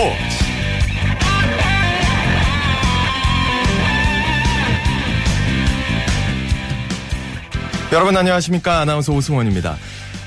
[0.00, 0.16] 스포츠
[7.92, 9.76] 여러분 안녕하십니까 아나운서 오승원입니다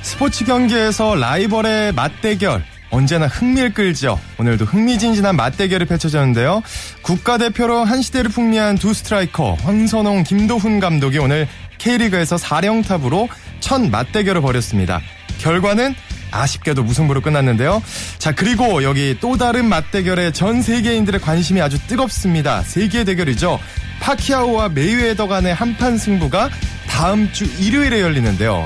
[0.03, 4.19] 스포츠 경기에서 라이벌의 맞대결 언제나 흥미를 끌죠.
[4.37, 6.61] 오늘도 흥미진진한 맞대결이 펼쳐졌는데요.
[7.01, 11.47] 국가대표로 한 시대를 풍미한 두 스트라이커 황선홍, 김도훈 감독이 오늘
[11.79, 13.27] K리그에서 4령탑으로
[13.59, 15.01] 첫 맞대결을 벌였습니다.
[15.39, 15.95] 결과는
[16.33, 17.81] 아쉽게도 무승부로 끝났는데요.
[18.17, 22.61] 자, 그리고 여기 또 다른 맞대결에 전 세계인들의 관심이 아주 뜨겁습니다.
[22.63, 23.59] 세계 대결이죠.
[24.01, 26.49] 파키아오와 메이웨더 간의 한판 승부가
[26.89, 28.65] 다음 주 일요일에 열리는데요.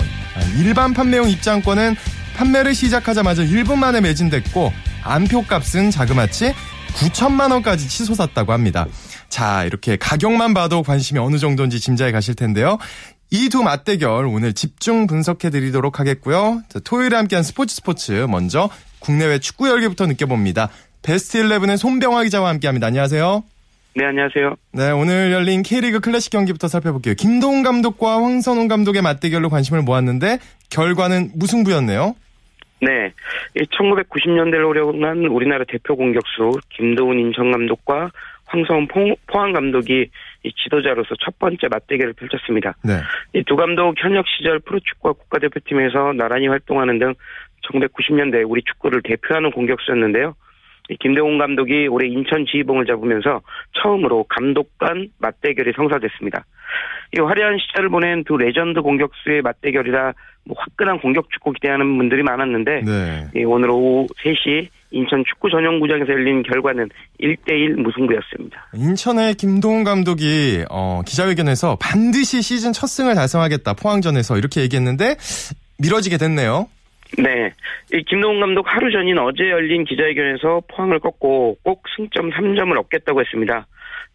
[0.58, 1.96] 일반 판매용 입장권은
[2.36, 4.72] 판매를 시작하자마자 1분 만에 매진됐고
[5.04, 6.54] 암표값은 자그마치
[6.96, 8.88] 9천만 원까지 치솟았다고 합니다.
[9.30, 12.78] 자, 이렇게 가격만 봐도 관심이 어느 정도인지 짐작해 가실 텐데요.
[13.30, 16.62] 이 두 맞대결 오늘 집중 분석해 드리도록 하겠고요.
[16.70, 18.70] 자, 토요일에 함께한 스포츠 스포츠 먼저
[19.00, 20.70] 국내외 축구 열기부터 느껴봅니다.
[21.04, 22.88] 베스트 11의 손병화 기자와 함께합니다.
[22.88, 23.44] 안녕하세요.
[23.96, 24.56] 네, 안녕하세요.
[24.74, 27.16] 네, 오늘 열린 K리그 클래식 경기부터 살펴볼게요.
[27.16, 32.16] 김동훈 감독과 황선홍 감독의 맞대결로 관심을 모았는데 결과는 무승부였네요.
[32.82, 33.12] 네.
[33.56, 38.12] 1990년대를 오려난 우리나라 대표 공격수 김도훈 인천 감독과
[38.46, 38.88] 황선홍
[39.28, 40.10] 포항 감독이
[40.56, 42.76] 지도자로서 첫 번째 맞대결을 펼쳤습니다.
[42.84, 42.94] 네.
[43.34, 47.14] 이 두 감독 현역 시절 프로축구와 국가대표팀에서 나란히 활동하는 등
[47.72, 50.36] 1990년대 우리 축구를 대표하는 공격수였는데요.
[51.00, 53.42] 김도훈 감독이 올해 인천 지휘봉을 잡으면서
[53.74, 56.46] 처음으로 감독 간 맞대결이 성사됐습니다.
[57.16, 60.14] 이 화려한 시절을 보낸 두 레전드 공격수의 맞대결이라
[60.46, 63.28] 뭐 화끈한 공격 축구 기대하는 분들이 많았는데 네.
[63.36, 68.70] 예, 오늘 오후 3시 인천 축구 전용구장에서 열린 결과는 1대1 무승부였습니다.
[68.74, 75.16] 인천의 김동훈 감독이 어, 기자회견에서 반드시 시즌 첫 승을 달성하겠다 포항전에서 이렇게 얘기했는데
[75.80, 76.68] 미뤄지게 됐네요.
[77.18, 77.52] 네.
[77.94, 83.66] 이 김동훈 감독 하루 전인 어제 열린 기자회견에서 포항을 꺾고 꼭 승점 3점을 얻겠다고 했습니다.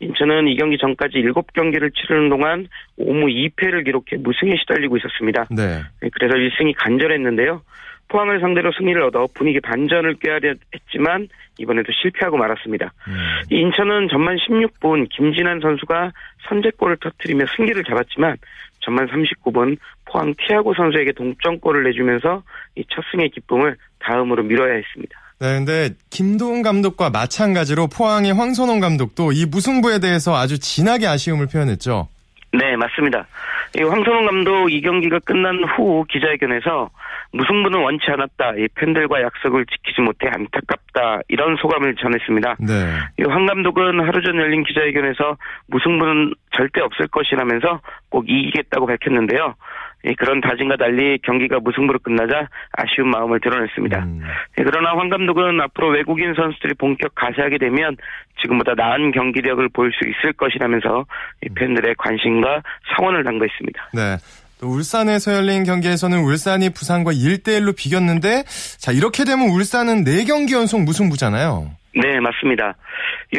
[0.02, 2.66] 인천은 이 경기 전까지 7경기를 치르는 동안
[2.98, 5.46] 5무 2패를 기록해 무승에 시달리고 있었습니다.
[5.50, 5.82] 네.
[6.00, 7.62] 네 그래서 1승이 간절했는데요.
[8.08, 12.92] 포항을 상대로 승리를 얻어 분위기 반전을 꾀하려 했지만 이번에도 실패하고 말았습니다.
[13.08, 13.14] 음.
[13.50, 16.12] 인천은 전반 16분 김진환 선수가
[16.48, 18.36] 선제골을 터뜨리며 승기를 잡았지만
[18.80, 22.42] 전반 39분 포항 티아고 선수에게 동점골을 내주면서
[22.76, 25.21] 이 첫 승의 기쁨을 다음으로 미뤄야 했습니다.
[25.42, 32.06] 네, 근데 김도훈 감독과 마찬가지로 포항의 황선홍 감독도 이 무승부에 대해서 아주 진하게 아쉬움을 표현했죠.
[32.52, 33.26] 네, 맞습니다.
[33.74, 36.90] 이 황선홍 감독 이 경기가 끝난 후 기자회견에서
[37.32, 38.52] 무승부는 원치 않았다.
[38.58, 41.22] 이 팬들과 약속을 지키지 못해 안타깝다.
[41.26, 42.56] 이런 소감을 전했습니다.
[42.60, 42.74] 네.
[43.18, 49.56] 이황 감독은 하루 전 열린 기자회견에서 무승부는 절대 없을 것이라면서 꼭 이기겠다고 밝혔는데요.
[50.18, 53.98] 그런 다짐과 달리 경기가 무승부로 끝나자 아쉬운 마음을 드러냈습니다.
[54.04, 54.22] 음.
[54.56, 57.96] 그러나 황 감독은 앞으로 외국인 선수들이 본격 가세하게 되면
[58.40, 61.04] 지금보다 나은 경기력을 보일 수 있을 것이라면서
[61.54, 62.62] 팬들의 관심과
[62.96, 63.90] 성원을 당부했습니다.
[63.94, 64.16] 네.
[64.62, 68.44] 울산에서 열린 경기에서는 울산이 부산과 1대1로 비겼는데
[68.78, 71.70] 자 이렇게 되면 울산은 4경기 연속 무승부잖아요.
[71.94, 72.74] 네 맞습니다.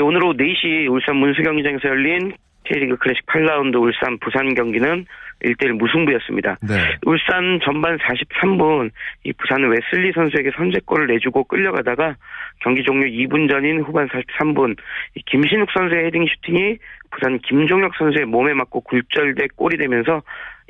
[0.02, 5.06] 오늘 오후 4시 울산 문수경기장에서 열린 K리그 클래식 8라운드 울산 부산 경기는
[5.44, 6.58] 1대1 무승부였습니다.
[6.62, 6.76] 네.
[7.06, 8.92] 울산 전반 43분
[9.24, 12.16] 이 부산은 웨슬리 선수에게 선제골을 내주고 끌려가다가
[12.62, 14.78] 경기 종료 2분 전인 후반 43분
[15.26, 16.78] 김신욱 선수의 헤딩 슈팅이
[17.14, 20.22] 부산 김종혁 선수의 몸에 맞고 굴절돼 골이 되면서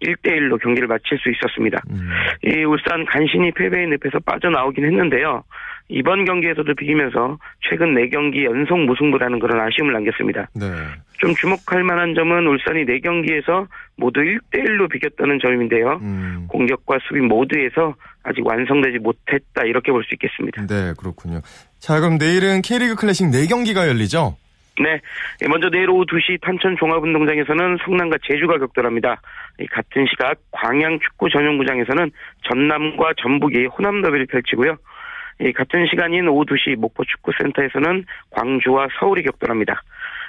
[0.02, 1.82] 1대1로 경기를 마칠 수 있었습니다.
[1.90, 2.10] 음.
[2.44, 5.44] 이 울산 간신히 패배의 늪에서 빠져나오긴 했는데요.
[5.90, 7.38] 이번 경기에서도 비기면서
[7.70, 10.48] 최근 4경기 연속 무승부라는 그런 아쉬움을 남겼습니다.
[10.56, 10.66] 네.
[11.20, 13.68] 좀 주목할 만한 점은 울산이 4경기에서
[13.98, 16.00] 모두 1대1로 비겼다는 점인데요.
[16.02, 16.48] 음.
[16.50, 20.66] 공격과 수비 모두에서 아직 완성되지 못했다 이렇게 볼 수 있겠습니다.
[20.68, 21.42] 네, 그렇군요.
[21.80, 24.36] 자, 그럼 내일은 K리그 클래식 4경기가 열리죠?
[24.82, 25.00] 네.
[25.48, 29.22] 먼저 내일 오후 2시 탄천 종합운동장에서는 성남과 제주가 격돌합니다.
[29.72, 32.12] 같은 시각 광양 축구 전용구장에서는
[32.50, 34.78] 전남과 전북이 호남 더비를 펼치고요.
[35.56, 39.82] 같은 시간인 오후 2시 목포 축구센터에서는 광주와 서울이 격돌합니다.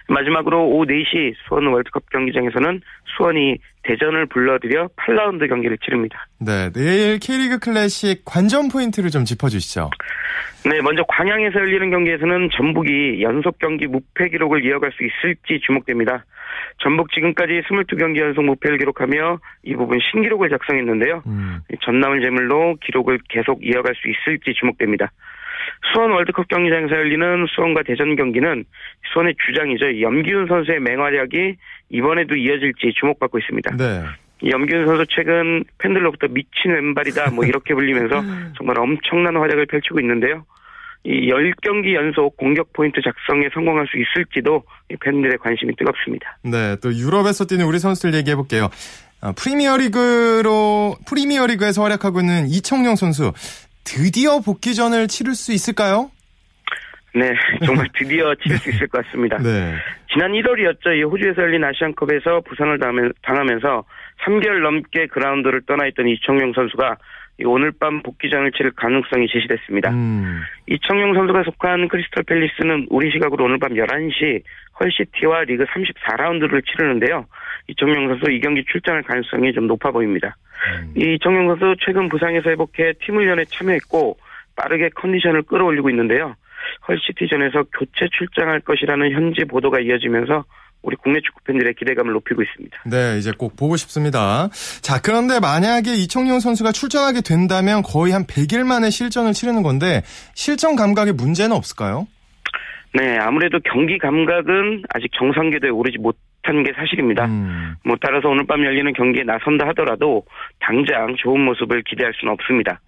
[0.09, 2.81] 마지막으로 오후 4시 수원 월드컵 경기장에서는
[3.17, 6.27] 수원이 대전을 불러들여 8라운드 경기를 치릅니다.
[6.39, 9.91] 네, 내일 K리그 클래식 관전 포인트를 좀 짚어주시죠.
[10.67, 16.25] 네, 먼저 광양에서 열리는 경기에서는 전북이 연속 경기 무패 기록을 이어갈 수 있을지 주목됩니다.
[16.79, 21.23] 전북 지금까지 22경기 연속 무패를 기록하며 이 부분 신기록을 작성했는데요.
[21.27, 21.61] 음.
[21.83, 25.11] 전남을 제물로 기록을 계속 이어갈 수 있을지 주목됩니다.
[25.92, 28.64] 수원 월드컵 경기장에서 열리는 수원과 대전 경기는
[29.12, 30.00] 수원의 주장이죠.
[30.00, 31.56] 염기훈 선수의 맹활약이
[31.90, 33.76] 이번에도 이어질지 주목받고 있습니다.
[33.76, 34.04] 네.
[34.50, 38.22] 염기훈 선수 최근 팬들로부터 미친 왼발이다 뭐 이렇게 불리면서
[38.56, 40.44] 정말 엄청난 활약을 펼치고 있는데요.
[41.06, 44.62] 이 10경기 연속 공격 포인트 작성에 성공할 수 있을지도
[45.00, 46.38] 팬들의 관심이 뜨겁습니다.
[46.42, 48.70] 네, 또 유럽에서 뛰는 우리 선수들 얘기해 볼게요.
[49.20, 53.32] 어, 프리미어리그로 프리미어리그에서 활약하고 있는 이청용 선수
[53.84, 56.10] 드디어 복귀전을 치를 수 있을까요?
[57.14, 57.32] 네,
[57.64, 59.38] 정말 드디어 치를 수 있을 것 같습니다.
[59.38, 59.75] 네.
[60.12, 60.98] 지난 1월이었죠.
[60.98, 62.78] 이 호주에서 열린 아시안컵에서 부상을
[63.22, 63.84] 당하면서
[64.26, 66.96] 3개월 넘게 그라운드를 떠나 있던 이청용 선수가
[67.46, 69.90] 오늘 밤 복귀전을 치를 가능성이 제시됐습니다.
[69.90, 70.40] 음.
[70.69, 74.42] 이청용 선수가 속한 크리스털 팰리스는 우리 시각으로 오늘 밤 11시
[74.78, 77.26] 헐시티와 리그 34라운드를 치르는데요.
[77.69, 80.36] 이청용 선수 이 경기 출장할 가능성이 좀 높아 보입니다.
[80.81, 80.94] 음.
[80.96, 84.19] 이청용 선수 최근 부상에서 회복해 팀 훈련에 참여했고
[84.56, 86.34] 빠르게 컨디션을 끌어올리고 있는데요.
[86.88, 90.44] 헐시티전에서 교체 출장할 것이라는 현지 보도가 이어지면서
[90.82, 92.82] 우리 국내 축구 팬들의 기대감을 높이고 있습니다.
[92.87, 94.49] 네, 이제 꼭 보고 싶습니다.
[94.82, 100.02] 자, 그런데 만약에 이청용 선수가 출전하게 된다면 거의 한 100일 만에 실전을 치르는 건데
[100.34, 102.06] 실전 감각에 문제는 없을까요?
[102.93, 106.20] 네, 아무래도 경기 감각은 아직 정상 궤도에 오르지 못한
[106.64, 107.25] 게 사실입니다.
[107.26, 107.75] 음.
[107.85, 110.25] 뭐 따라서 오늘 밤 열리는 경기에 나선다 하더라도
[110.61, 112.81] 당장 좋은 모습을 기대할 수는 없습니다.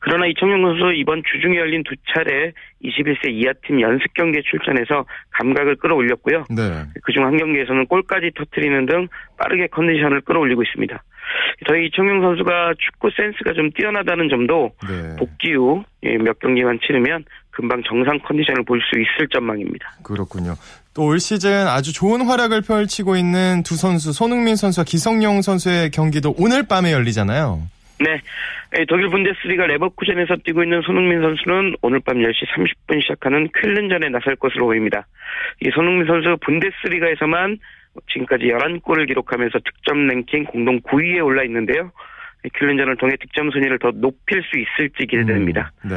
[0.00, 2.52] 그러나 이청용 선수 이번 주중에 열린 두 차례
[2.84, 6.44] 21세 이하 팀 연습 경기에 출전해서 감각을 끌어올렸고요.
[6.50, 6.84] 네.
[7.04, 9.08] 그중 한 경기에서는 골까지 터트리는 등
[9.38, 11.02] 빠르게 컨디션을 끌어올리고 있습니다.
[11.68, 15.16] 저희 이청용 선수가 축구 센스가 좀 뛰어나다는 점도 네.
[15.18, 19.92] 복귀 후몇 예, 경기만 치르면 금방 정상 컨디션을 볼 수 있을 전망입니다.
[20.04, 20.54] 그렇군요.
[20.94, 26.34] 또 올 시즌 아주 좋은 활약을 펼치고 있는 두 선수 손흥민 선수와 기성용 선수의 경기도
[26.38, 27.62] 오늘 밤에 열리잖아요.
[28.00, 28.20] 네.
[28.88, 34.66] 독일 분데스리가 레버쿠젠에서 뛰고 있는 손흥민 선수는 오늘 밤 10시 30분 시작하는 퀼른전에 나설 것으로
[34.66, 35.06] 보입니다.
[35.60, 37.58] 이 손흥민 선수 분데스리가에서만
[38.10, 41.92] 지금까지 11골을 기록하면서 득점 랭킹 공동 9위에 올라 있는데요.
[42.50, 45.72] 퀼른전을 통해 득점 순위를 더 높일 수 있을지 기대됩니다.
[45.84, 45.96] 음, 네.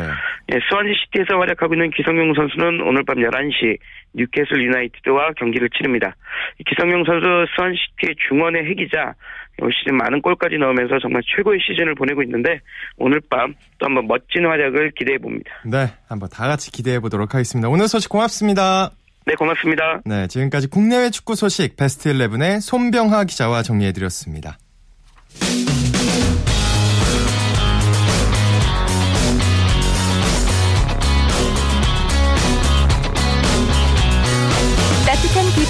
[0.54, 3.78] 예, 스완지 시티에서 활약하고 있는 기성용 선수는 오늘 밤 11시
[4.14, 6.16] 뉴캐슬 유나이티드와 경기를 치릅니다.
[6.66, 7.26] 기성용 선수
[7.56, 9.14] 스완지 시티의 중원의 핵이자
[9.62, 12.60] 올 시즌 많은 골까지 넣으면서 정말 최고의 시즌을 보내고 있는데
[12.98, 15.52] 오늘 밤 또 한번 멋진 활약을 기대해 봅니다.
[15.66, 17.70] 네, 한번 다 같이 기대해 보도록 하겠습니다.
[17.70, 18.92] 오늘 소식 고맙습니다.
[19.26, 20.02] 네, 고맙습니다.
[20.06, 24.58] 네, 지금까지 국내외 축구 소식 베스트 11의 손병하 기자와 정리해 드렸습니다.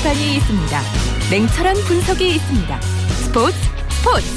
[0.06, 0.82] 비판이 있습니다.
[1.32, 2.80] 냉철한 분석이 있습니다.
[2.80, 3.58] 스포츠
[3.90, 4.28] 스포츠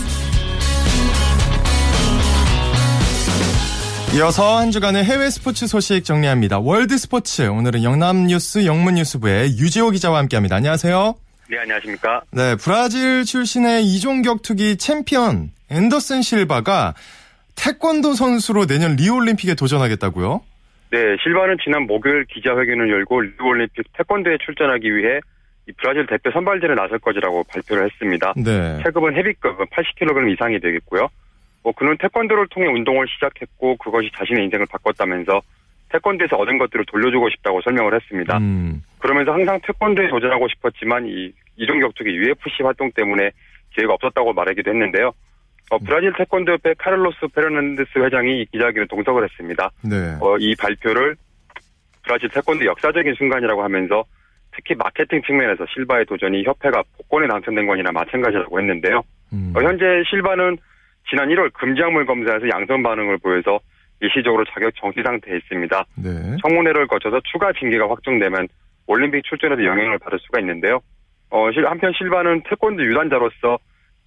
[4.16, 6.58] 이어서 한 주간의 해외 스포츠 소식 정리합니다.
[6.60, 10.56] 월드 스포츠 오늘은 영남 뉴스 영문 뉴스부의 유지호 기자와 함께합니다.
[10.56, 11.14] 안녕하세요.
[11.50, 12.22] 네 안녕하십니까.
[12.32, 16.94] 네 브라질 출신의 이종격 투기 챔피언 앤더슨 실바가
[17.56, 20.40] 태권도 선수로 내년 리우올림픽에 도전하겠다고요?
[20.92, 25.20] 네 실바는 지난 목요일 기자회견을 열고 리우올림픽 태권도에 출전하기 위해
[25.76, 28.32] 브라질 대표 선발전에 나설 것이라고 발표를 했습니다.
[28.36, 28.82] 네.
[28.82, 31.08] 체급은 헤비급 80kg 이상이 되겠고요.
[31.62, 35.40] 뭐 그는 태권도를 통해 운동을 시작했고 그것이 자신의 인생을 바꿨다면서
[35.90, 38.38] 태권도에서 얻은 것들을 돌려주고 싶다고 설명을 했습니다.
[38.38, 38.82] 음.
[38.98, 43.30] 그러면서 항상 태권도에 도전하고 싶었지만 이 이종 격투기 UFC 활동 때문에
[43.74, 45.12] 기회가 없었다고 말하기도 했는데요.
[45.70, 49.70] 어, 브라질 태권도 협회 카를로스 페르난데스 회장이 이 기자회견에 동석을 했습니다.
[49.82, 50.16] 네.
[50.20, 51.16] 어, 이 발표를
[52.04, 54.04] 브라질 태권도 역사적인 순간이라고 하면서
[54.58, 59.02] 특히 마케팅 측면에서 실바의 도전이 협회가 복권에 당첨된 것이나 마찬가지라고 했는데요.
[59.32, 59.52] 음.
[59.54, 60.58] 어, 현재 실바는
[61.08, 63.60] 지난 1월 금지약물 검사에서 양성 반응을 보여서
[64.00, 65.84] 일시적으로 자격 정지 상태에 있습니다.
[65.96, 66.36] 네.
[66.42, 68.48] 청문회를 거쳐서 추가 징계가 확정되면
[68.86, 70.80] 올림픽 출전에도 영향을 받을 수가 있는데요.
[71.30, 73.58] 어, 한편 실바는 태권도 유단자로서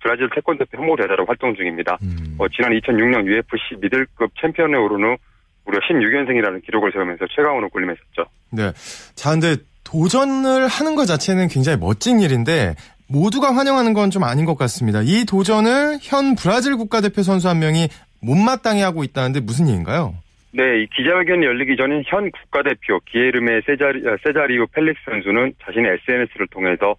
[0.02, 1.98] 브라질 태권도 혐오 대사로 활동 중입니다.
[2.02, 2.36] 음.
[2.40, 5.18] 어, 지난 2006년 UFC 미들급 챔피언에 오른 후
[5.66, 8.26] 무려 16연승이라는 기록을 세우면서 최강으로 군림했었죠.
[8.52, 8.72] 네.
[9.16, 9.56] 자, 근데
[9.92, 12.76] 도전을 하는 것 자체는 굉장히 멋진 일인데
[13.10, 15.02] 모두가 환영하는 건 좀 아닌 것 같습니다.
[15.04, 17.88] 이 도전을 현 브라질 국가대표 선수 한 명이
[18.22, 20.16] 못마땅해 하고 있다는데 무슨 일인가요?
[20.54, 26.48] 네, 이 기자회견이 열리기 전인 현 국가대표 기에르메 세자리, 어, 세자리오 펠릭스 선수는 자신의 SNS를
[26.52, 26.96] 통해서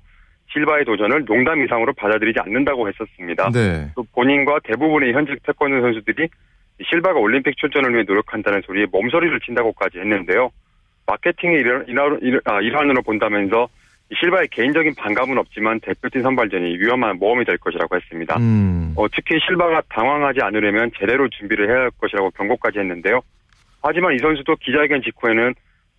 [0.53, 3.51] 실바의 도전을 농담 이상으로 받아들이지 않는다고 했었습니다.
[3.53, 3.91] 네.
[3.95, 6.29] 또 본인과 대부분의 현직 태권도 선수들이
[6.91, 10.51] 실바가 올림픽 출전을 위해 노력한다는 소리에 몸소리를 친다고까지 했는데요.
[11.07, 13.69] 마케팅의 일환, 일환으로 아, 본다면서
[14.15, 18.37] 실바의 개인적인 반감은 없지만 대표팀 선발전이 위험한 모험이 될 것이라고 했습니다.
[18.39, 18.93] 음.
[18.97, 23.21] 어, 특히 실바가 당황하지 않으려면 제대로 준비를 해야 할 것이라고 경고까지 했는데요.
[23.83, 25.55] 하지만 이 선수도 기자회견 직후에는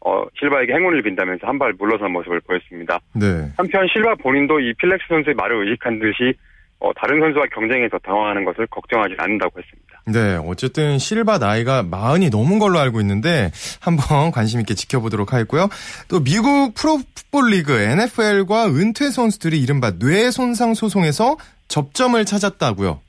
[0.05, 2.99] 어, 실바에게 행운을 빈다면서 한 발 물러선 모습을 보였습니다.
[3.15, 3.49] 네.
[3.57, 6.33] 한편 실바 본인도 이 필렉스 선수의 말을 의식한 듯이
[6.79, 9.92] 어, 다른 선수와 경쟁해서 당황하는 것을 걱정하지 않는다고 했습니다.
[10.05, 15.69] 네, 어쨌든 실바 나이가 마흔이 넘은 걸로 알고 있는데 한번 관심 있게 지켜보도록 하겠고요.
[16.09, 21.37] 또 미국 프로풋볼 리그 NFL과 은퇴 선수들이 이른바 뇌 손상 소송에서
[21.69, 22.99] 접점을 찾았다고요.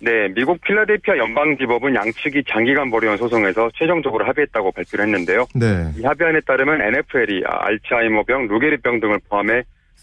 [0.00, 5.46] 네, 미국 필라델피아 연방지법은 양측이 장기간 벌여온 소송에서 최종적으로 합의했다고 발표를 했는데요.
[5.54, 5.92] 네.
[5.96, 9.62] 이 합의안에 따르면 NFL이 알츠하이머병, 루게리병 등을 포함해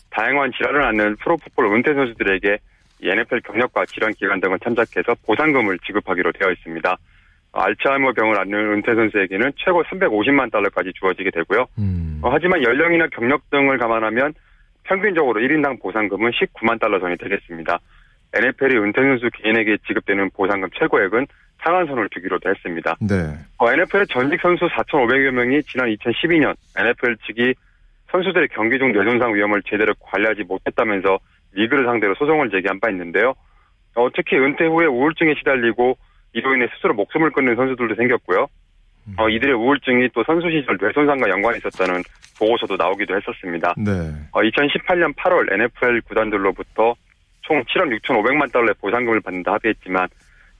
[0.09, 2.57] 다양한 질환을 앓는 프로풋볼 은퇴 선수들에게
[3.09, 6.97] NFL 경력과 질환 기간 등을 참작해서 보상금을 지급하기로 되어 있습니다.
[7.53, 11.65] 알츠하이머 병을 앓는 은퇴 선수에게는 최고 350만 달러까지 주어지게 되고요.
[11.79, 12.19] 음.
[12.21, 14.33] 어, 하지만 연령이나 경력 등을 감안하면
[14.83, 17.79] 평균적으로 1인당 보상금은 19만 달러 선이 되겠습니다.
[18.33, 21.27] NFL이 은퇴 선수 개인에게 지급되는 보상금 최고액은
[21.63, 22.95] 상한선을 두기로도 했습니다.
[23.01, 23.15] 네.
[23.57, 27.53] 어, NFL의 전직 선수 4,500여 명이 지난 2012년 NFL 측이
[28.11, 31.19] 선수들의 경기 중 뇌손상 위험을 제대로 관리하지 못했다면서
[31.53, 33.33] 리그를 상대로 소송을 제기한 바 있는데요.
[33.95, 35.97] 어, 특히 은퇴 후에 우울증에 시달리고
[36.33, 38.47] 이로 인해 스스로 목숨을 끊는 선수들도 생겼고요.
[39.17, 42.03] 어, 이들의 우울증이 또 선수 시절 뇌손상과 연관이 있었다는
[42.37, 43.73] 보고서도 나오기도 했었습니다.
[43.77, 43.91] 네.
[44.31, 46.93] 어, 2018년 8월 NFL 구단들로부터
[47.41, 50.07] 총 7억 6,500만 달러의 보상금을 받는다 합의했지만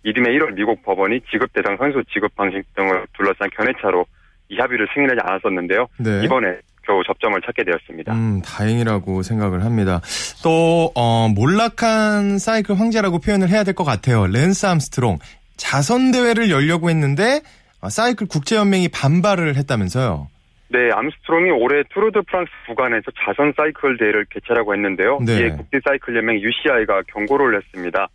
[0.04, 4.06] 이듬해 1월 미국 법원이 지급 대상 선수 지급 방식 등을 둘러싼 견해차로
[4.50, 5.88] 이 합의를 승인하지 않았었는데요.
[6.00, 6.26] 네.
[6.26, 8.14] 이번에 겨우 접점을 찾게 되었습니다.
[8.14, 10.02] 음, 다행이라고 생각을 합니다.
[10.44, 14.28] 또 어, 몰락한 사이클 황제라고 표현을 해야 될 것 같아요.
[14.28, 15.20] 랜스 암스트롱
[15.58, 17.42] 자선 대회를 열려고 했는데
[17.82, 20.28] 어, 사이클 국제연맹이 반발을 했다면서요.
[20.70, 25.20] 네, 암스트롱이 올해 투르 드 프랑스 구간에서 자선 사이클 대회를 개최하고 했는데요.
[25.26, 25.34] 네.
[25.40, 28.08] 이에 국제 사이클 연맹 UCI가 경고를 했습니다.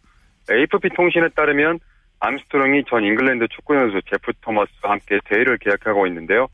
[0.51, 1.79] AFP 통신에 따르면
[2.21, 6.47] 암스트롱이 전 잉글랜드 축구 선수 제프 토머스와 함께 대회를 계획하고 있는데요.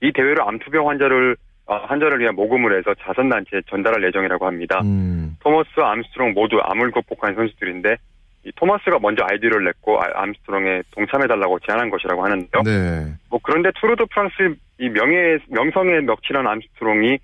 [0.00, 1.36] 이 대회로 암투병 환자를
[1.68, 4.80] 어, 환자를 위한 모금을 해서 자선단체에 전달할 예정이라고 합니다.
[4.82, 5.36] 음.
[5.40, 7.96] 토머스, 암스트롱 모두 암을 극복한 선수들인데
[8.46, 12.62] 이 토마스가 먼저 아이디어를 냈고 아, 암스트롱에 동참해달라고 제안한 것이라고 하는데요.
[12.64, 13.12] 네.
[13.28, 17.18] 뭐 그런데 투르드 프랑스 이 명예 명성에 먹칠한 암스트롱이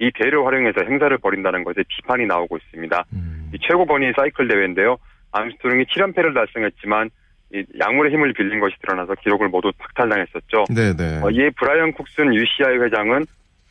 [0.00, 3.04] 이 대회를 활용해서 행사를 벌인다는 것에 비판이 나오고 있습니다.
[3.14, 3.50] 음.
[3.52, 4.96] 이 최고 권위 사이클 대회인데요.
[5.32, 7.10] 암스트롱이 7연패를 달성했지만
[7.52, 10.66] 이 약물의 힘을 빌린 것이 드러나서 기록을 모두 박탈당했었죠.
[10.72, 10.96] 네네.
[10.96, 11.20] 네.
[11.24, 13.24] 어, 이에 브라이언 쿡슨 UCI 회장은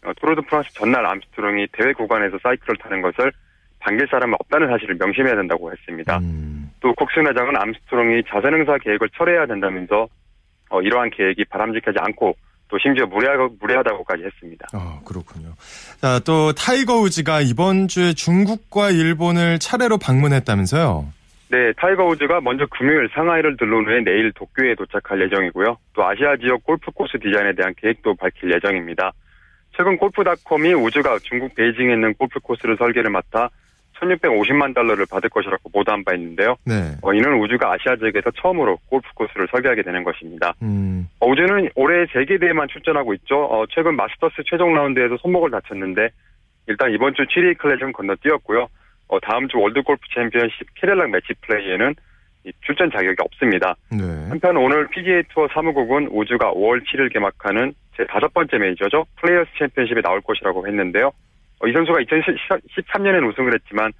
[0.05, 3.31] 어, 투르드 프랑스 전날 암스트롱이 대회 구간에서 사이클을 타는 것을
[3.79, 6.17] 반길 사람은 없다는 사실을 명심해야 된다고 했습니다.
[6.19, 6.71] 음.
[6.79, 10.07] 또 쿡슨 회장은 암스트롱이 자선 행사 계획을 철회해야 된다면서
[10.69, 12.35] 어, 이러한 계획이 바람직하지 않고
[12.69, 14.67] 또 심지어 무례하, 무례하다고까지 했습니다.
[14.73, 15.53] 아, 그렇군요.
[16.01, 21.13] 자, 또 타이거 우즈가 이번 주에 중국과 일본을 차례로 방문했다면서요?
[21.49, 25.77] 네, 타이거 우즈가 먼저 금요일 상하이를 들른 후에 내일 도쿄에 도착할 예정이고요.
[25.93, 29.13] 또 아시아 지역 골프 코스 디자인에 대한 계획도 밝힐 예정입니다.
[29.77, 33.49] 최근 골프닷컴이 우즈가 중국 베이징에 있는 골프 코스를 설계를 맡아
[33.99, 36.55] 1650만 달러를 받을 것이라고 보도한 바 있는데요.
[36.65, 36.95] 네.
[37.03, 40.53] 어, 이는 우즈가 아시아 지역에서 처음으로 골프 코스를 설계하게 되는 것입니다.
[40.63, 41.07] 음.
[41.19, 43.45] 어, 우즈는 올해 세계대회만 출전하고 있죠.
[43.45, 46.09] 어, 최근 마스터스 최종 라운드에서 손목을 다쳤는데
[46.67, 48.67] 일단 이번 주 취리히 클래식은 건너뛰었고요.
[49.09, 51.95] 어, 다음 주 월드골프 챔피언십 캐딜락 매치 플레이에는
[52.61, 53.75] 출전 자격이 없습니다.
[53.91, 54.03] 네.
[54.29, 59.05] 한편 오늘 PGA 투어 사무국은 우즈가 5월 7일 개막하는 제 다섯 번째 메이저죠.
[59.19, 61.07] 플레이어스 챔피언십에 나올 것이라고 했는데요.
[61.59, 63.91] 어, 이 선수가 2013년에는 우승을 했지만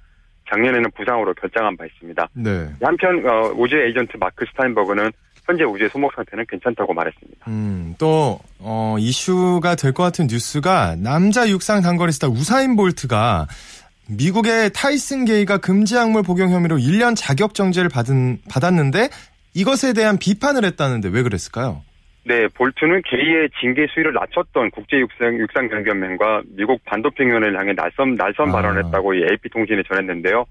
[0.50, 2.28] 작년에는 부상으로 결장한 바 있습니다.
[2.34, 2.68] 네.
[2.80, 5.10] 한편 어, 우즈의 에이전트 마크 스타인버그는
[5.44, 7.46] 현재 우즈의 손목 상태는 괜찮다고 말했습니다.
[7.48, 13.46] 음, 또 어, 이슈가 될 것 같은 뉴스가 남자 육상 단거리 스타 우사인 볼트가
[14.10, 19.08] 미국의 타이슨 게이가 금지 약물 복용 혐의로 1년 자격 정지를 받은, 받았는데
[19.54, 21.82] 이것에 대한 비판을 했다는데 왜 그랬을까요?
[22.28, 28.50] 네, 볼트는 게이의 징계 수위를 낮췄던 국제 육상 육상 경기연맹과 미국 반도핑위원회를 향해 날선 날선
[28.50, 28.52] 아.
[28.52, 30.44] 발언을 했다고 이 AP 통신이 전했는데요.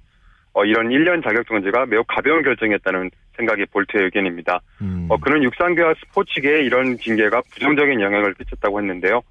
[0.53, 4.60] 어, 이런 1년 자격 정지가 매우 가벼운 결정이었다는 생각이 볼트의 의견입니다.
[4.81, 5.05] 음.
[5.07, 9.22] 어, 그는 육상계와 스포츠계에 이런 징계가 부정적인 영향을 끼쳤다고 했는데요.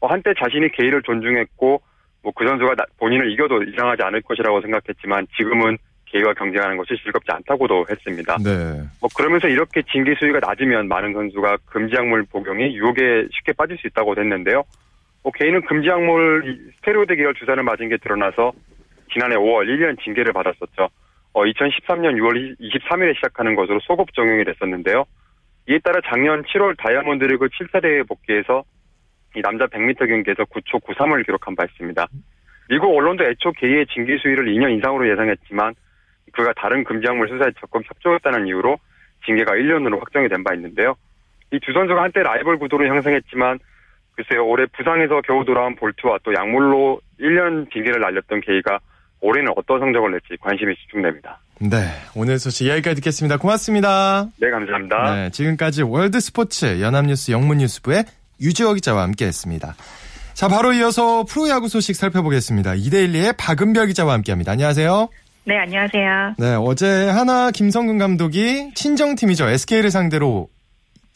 [0.00, 1.82] 어, 한때 자신이 게이를 존중했고
[2.22, 5.76] 뭐 그 선수가 본인을 이겨도 이상하지 않을 것이라고 생각했지만 지금은
[6.12, 8.36] 개와 경쟁하는 것이 즐겁지 않다고도 했습니다.
[8.38, 8.82] 네.
[9.00, 13.86] 뭐 그러면서 이렇게 징계 수위가 낮으면 많은 선수가 금지 약물 복용이 유혹에 쉽게 빠질 수
[13.86, 14.64] 있다고 했는데요.
[15.22, 18.52] 뭐 개인은 금지 약물 스테로이드 계열 주사를 맞은 게 드러나서
[19.12, 20.88] 지난해 5월 1년 징계를 받았었죠.
[21.32, 25.04] 어, 2013년 6월 23일에 시작하는 것으로 소급 적용이 됐었는데요.
[25.68, 28.64] 이에 따라 작년 7월 다이아몬드 리그 7차 대회에 복귀해서
[29.36, 32.08] 이 남자 100m 경기에서 9초 93을 기록한 바 있습니다.
[32.68, 35.74] 미국 언론도 애초 개의 징계 수위를 2년 이상으로 예상했지만
[36.32, 38.78] 그가 다른 금지약물 수사에 적극 협조했다는 이유로
[39.26, 40.94] 징계가 1년으로 확정이 된 바 있는데요.
[41.52, 43.58] 이 두 선수가 한때 라이벌 구도를 형성했지만
[44.16, 48.78] 글쎄요 올해 부상에서 겨우 돌아온 볼트와 또 약물로 1년 징계를 날렸던 게이가
[49.20, 51.40] 올해는 어떤 성적을 낼지 관심이 집중됩니다.
[51.60, 51.76] 네,
[52.16, 53.36] 오늘 소식 여기까지 듣겠습니다.
[53.36, 54.26] 고맙습니다.
[54.40, 55.14] 네, 감사합니다.
[55.14, 58.04] 네, 지금까지 월드스포츠 연합뉴스 영문뉴스부의
[58.40, 59.74] 유지호 기자와 함께했습니다.
[60.32, 62.74] 자, 바로 이어서 프로야구 소식 살펴보겠습니다.
[62.76, 64.52] 이데일리의 박은별 기자와 함께합니다.
[64.52, 65.08] 안녕하세요.
[65.44, 66.34] 네, 안녕하세요.
[66.38, 69.48] 네, 어제 하나 김성근 감독이 친정팀이죠.
[69.48, 70.48] SK를 상대로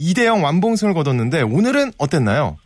[0.00, 2.56] 2대0 완봉승을 거뒀는데 오늘은 어땠나요?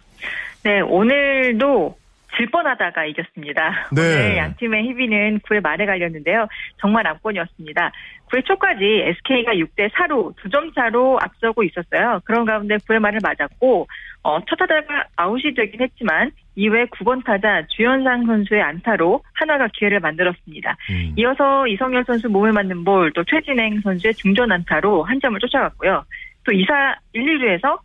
[0.65, 1.97] 네, 오늘도
[2.37, 3.89] 질 뻔하다가 이겼습니다.
[3.93, 4.01] 네.
[4.01, 6.47] 오늘 양 팀의 희비는 9회 말에 갈렸는데요.
[6.81, 7.91] 정말 압권이었습니다.
[8.31, 12.21] 9회 초까지 SK가 6대 4로 두 점 차로 앞서고 있었어요.
[12.25, 13.89] 그런 가운데 9회 말을 맞았고
[14.23, 20.77] 어, 첫 타자가 아웃이 되긴 했지만 2회 9번 타자 주현상 선수의 안타로 하나가 기회를 만들었습니다.
[20.91, 21.15] 음.
[21.17, 26.05] 이어서 이성열 선수 몸에 맞는 볼, 또 최진행 선수의 중전 안타로 한 점을 쫓아갔고요.
[26.45, 27.79] 또 2사 1, 2루에서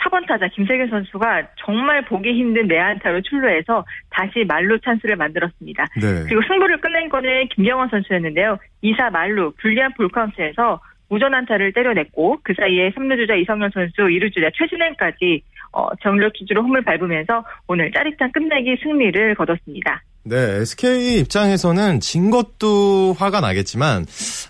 [0.00, 5.86] 4번 타자 김세균 선수가 정말 보기 힘든 내안타로 출루해서 다시 말루 찬스를 만들었습니다.
[6.00, 6.24] 네.
[6.26, 8.58] 그리고 승부를 끝낸 거는 김경원 선수였는데요.
[8.82, 14.48] 2사 말루 불리한 볼카운트에서 우전 안타를 때려냈고 그 사이에 3루 주자 이성현 선수, 2루 주자
[14.54, 20.02] 최진행까지 어, 정력 투주로 홈을 밟으면서 오늘 짜릿한 끝내기 승리를 거뒀습니다.
[20.24, 24.04] 네, SK 입장에서는 진 것도 화가 나겠지만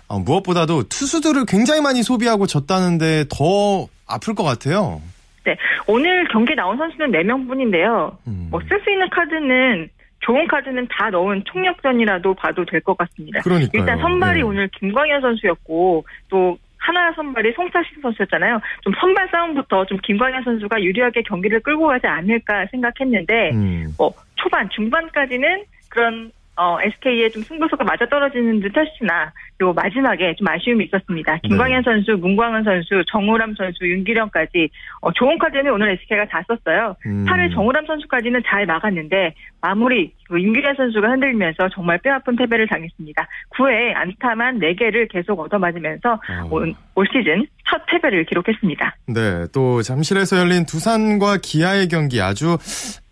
[0.07, 5.01] 어, 무엇보다도 투수들을 굉장히 많이 소비하고 졌다는데 더 아플 것 같아요.
[5.45, 5.55] 네,
[5.87, 8.15] 오늘 경기 나온 선수는 4명뿐인데요.
[8.27, 8.47] 음.
[8.51, 13.41] 뭐쓸 수 있는 카드는 좋은 카드는 다 넣은 총력전이라도 봐도 될 것 같습니다.
[13.41, 13.81] 그러니까요.
[13.81, 14.43] 일단 선발이 네.
[14.43, 18.59] 오늘 김광현 선수였고 또 하나 선발이 송차식 선수였잖아요.
[18.81, 23.93] 좀 선발 싸움부터 좀 김광현 선수가 유리하게 경기를 끌고 가지 않을까 생각했는데 음.
[23.97, 29.31] 뭐 초반 중반까지는 그런 어, SK의 좀 승부수가 맞아 떨어지는 듯 했으나,
[29.61, 31.37] 요 마지막에 좀 아쉬움이 있었습니다.
[31.43, 31.83] 김광현 네.
[31.83, 34.69] 선수, 문광은 선수, 정우람 선수, 윤기령까지,
[35.01, 36.95] 어, 좋은 카드는 오늘 SK가 다 썼어요.
[37.05, 37.25] 음.
[37.25, 43.27] 8회 정우람 선수까지는 잘 막았는데, 마무리, 그 윤기령 선수가 흔들면서 정말 뼈아픈 패배를 당했습니다.
[43.51, 46.47] 9회 안타만 4개를 계속 얻어맞으면서, 어.
[46.49, 48.95] 올, 올 시즌 첫 패배를 기록했습니다.
[49.07, 52.57] 네, 또 잠실에서 열린 두산과 기아의 경기 아주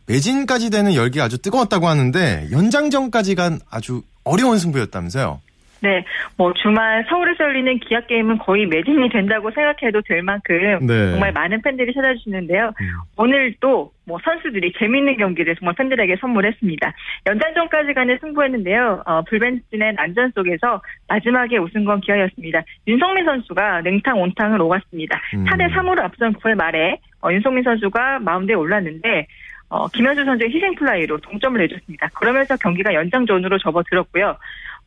[0.10, 5.40] 매진까지 되는 열기가 아주 뜨거웠다고 하는데 연장전까지 간 아주 어려운 승부였다면서요?
[5.82, 6.04] 네,
[6.36, 11.12] 뭐 주말 서울에서 열리는 기아 게임은 거의 매진이 된다고 생각해도 될 만큼 네.
[11.12, 12.74] 정말 많은 팬들이 찾아주시는데요.
[12.82, 12.88] 음.
[13.16, 16.94] 오늘 또 뭐 선수들이 재밌는 경기를 정말 팬들에게 선물했습니다.
[17.28, 19.04] 연장전까지 가는 승부였는데요.
[19.06, 22.64] 어, 불펜진의 난전 속에서 마지막에 웃은 건 기아였습니다.
[22.88, 25.22] 윤석민 선수가 냉탕 온탕을 오갔습니다.
[25.36, 25.46] 음.
[25.46, 29.28] 4대 3으로 앞선 9회 말에 어, 윤석민 선수가 마운드에 올랐는데
[29.70, 32.10] 어, 김현수 선수의 희생 플라이로 동점을 내줬습니다.
[32.10, 34.36] 그러면서 경기가 연장전으로 접어들었고요.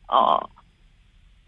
[0.09, 0.37] 어,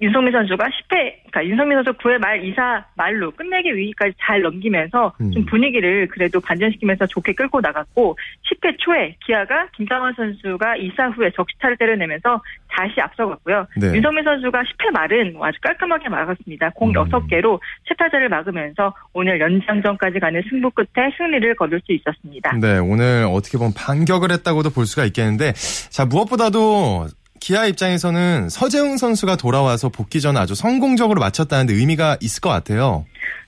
[0.02, 5.31] 윤석민 선수가 10회, 그러니까 윤석민 선수 9회 말 2사 만루 끝내기 위기까지 잘 넘기면서 음.
[5.31, 11.77] 좀 분위기를 그래도 반전시키면서 좋게 끌고 나갔고 10회 초에 기아가 김상원 선수가 2사 후에 적시타를
[11.77, 13.67] 때려내면서 다시 앞서갔고요.
[13.77, 13.93] 네.
[13.95, 16.71] 윤성민 선수가 10회 말은 아주 깔끔하게 막았습니다.
[16.71, 16.93] 공 음.
[16.93, 22.51] 6개로 채타자를 막으면서 오늘 연장전까지 가는 승부 끝에 승리를 거둘 수 있었습니다.
[22.60, 27.08] 네, 오늘 어떻게 보면 반격을 했다고도 볼 수가 있겠는데 자 무엇보다도
[27.45, 33.05] 기아 입장에서는 서재웅 선수가 돌아와서 복귀 전 아주 성공적으로 마쳤다는 데 의미가 있을 것 같아요.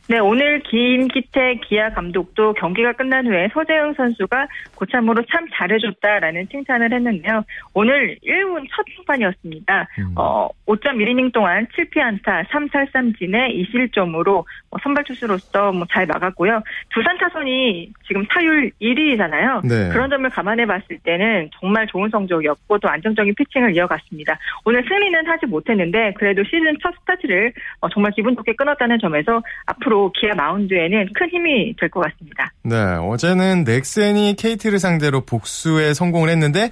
[0.09, 7.43] 네, 오늘 김기태 기아 감독도 경기가 끝난 후에 서재영 선수가 고참으로 참 잘해줬다라는 칭찬을 했는데요.
[7.73, 9.87] 오늘 1군 첫 등판이었습니다.
[9.99, 10.13] 음.
[10.15, 16.61] 어, 5.1이닝 동안 7피안타 3살삼진의 2실점으로 뭐 선발 투수로서 뭐 잘 막았고요.
[16.89, 19.67] 두산 타선이 지금 타율 1위잖아요.
[19.67, 19.89] 네.
[19.89, 24.37] 그런 점을 감안해 봤을 때는 정말 좋은 성적이었고 또 안정적인 피칭을 이어갔습니다.
[24.63, 29.96] 오늘 승리는 하지 못했는데 그래도 시즌 첫 스타트를 어, 정말 기분 좋게 끊었다는 점에서 앞으로
[30.11, 32.51] 기아 마운드에는 큰 힘이 될 것 같습니다.
[32.63, 36.69] 네, 어제는 넥센이 KT를 상대로 복수에 성공을 했는데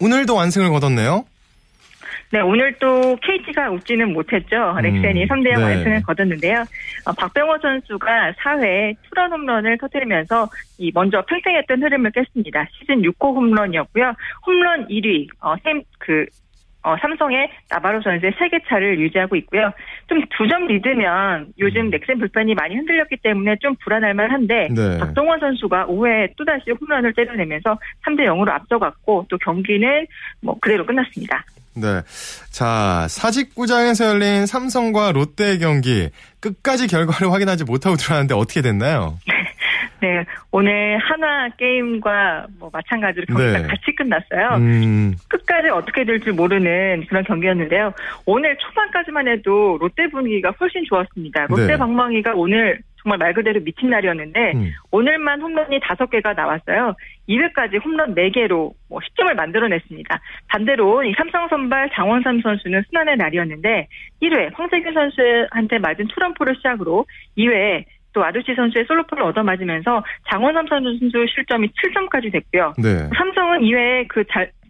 [0.00, 1.24] 오늘도 완승을 거뒀네요.
[2.30, 4.56] 네, 오늘 또 KT가 웃지는 못했죠.
[4.76, 5.62] 음, 렉센이 3대0 네.
[5.62, 6.62] 완승을 거뒀는데요.
[7.06, 12.66] 어, 박병호 선수가 4회 투런 홈런을 터뜨리면서 이 먼저 팽팽했던 흐름을 깼습니다.
[12.78, 14.12] 시즌 6호 홈런이었고요.
[14.46, 16.26] 홈런 1위, 어, 샘, 그,
[16.82, 19.72] 어, 삼성의 나바로 선수의 3개 차를 유지하고 있고요.
[20.08, 21.90] 좀 두 점 리드면 요즘 음.
[21.90, 24.98] 넥센 불펜이 많이 흔들렸기 때문에 좀 불안할 만한데 네.
[24.98, 30.06] 박동원 선수가 5회 또다시 홈런을 때려내면서 3대 0으로 앞서갔고 또 경기는
[30.40, 31.44] 뭐 그대로 끝났습니다.
[31.74, 32.00] 네.
[32.50, 36.08] 자, 사직구장에서 열린 삼성과 롯데의 경기
[36.40, 39.18] 끝까지 결과를 확인하지 못하고 들어왔는데 어떻게 됐나요?
[40.00, 43.66] 네, 오늘 하나 게임과 뭐 마찬가지로 경기가 네.
[43.66, 44.56] 같이 끝났어요.
[44.58, 45.14] 음.
[45.28, 47.92] 끝까지 어떻게 될지 모르는 그런 경기였는데요.
[48.24, 51.46] 오늘 초반까지만 해도 롯데 분위기가 훨씬 좋았습니다.
[51.46, 51.76] 롯데 네.
[51.76, 54.72] 방망이가 오늘 정말 말 그대로 미친 날이었는데 음.
[54.90, 56.94] 오늘만 홈런이 다섯 개가 나왔어요.
[57.28, 60.20] 2회까지 홈런 4개로 뭐 10점을 만들어냈습니다.
[60.48, 63.88] 반대로 이 삼성 선발 장원삼 선수는 순환의 날이었는데
[64.22, 67.06] 1회 황재균 선수한테 맞은 투런포를 시작으로
[67.36, 67.84] 2회에
[68.18, 72.74] 또 아두치 선수의 솔로포를 얻어맞으면서 장원삼 선수 실점이 7점까지 됐고요.
[72.76, 73.08] 네.
[73.16, 74.24] 삼성은 2회에 그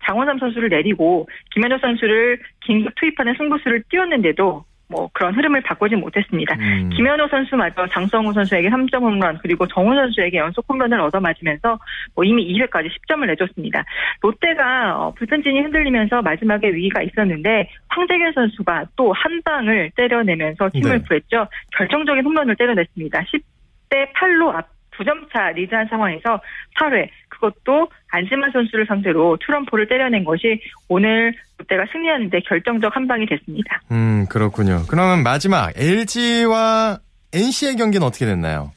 [0.04, 6.54] 장원삼 선수를 내리고 김현우 선수를 긴급 투입하는 승부수를 띄웠는데도 뭐 그런 흐름을 바꾸지 못했습니다.
[6.58, 6.88] 음.
[6.90, 11.78] 김현우 선수마저 장성우 선수에게 3점 홈런 그리고 정우 선수에게 연속 홈런을 얻어 맞으면서
[12.14, 13.84] 뭐 이미 2회까지 10점을 내줬습니다.
[14.22, 21.04] 롯데가 어, 불펜진이 흔들리면서 마지막에 위기가 있었는데 황재균 선수가 또 한 방을 때려내면서 팀을 네.
[21.06, 21.48] 구했죠.
[21.76, 23.20] 결정적인 홈런을 때려냈습니다.
[23.20, 26.40] 10대 8로 앞 9점 차 리드한 상황에서
[26.78, 33.80] 8회 그것도 안지만 선수를 상대로 투런포를 때려낸 것이 오늘 롯데가 승리하는데 결정적 한 방이 됐습니다.
[33.90, 34.82] 음 그렇군요.
[34.88, 36.98] 그러면 마지막 LG와
[37.32, 38.72] NC의 경기는 어떻게 됐나요?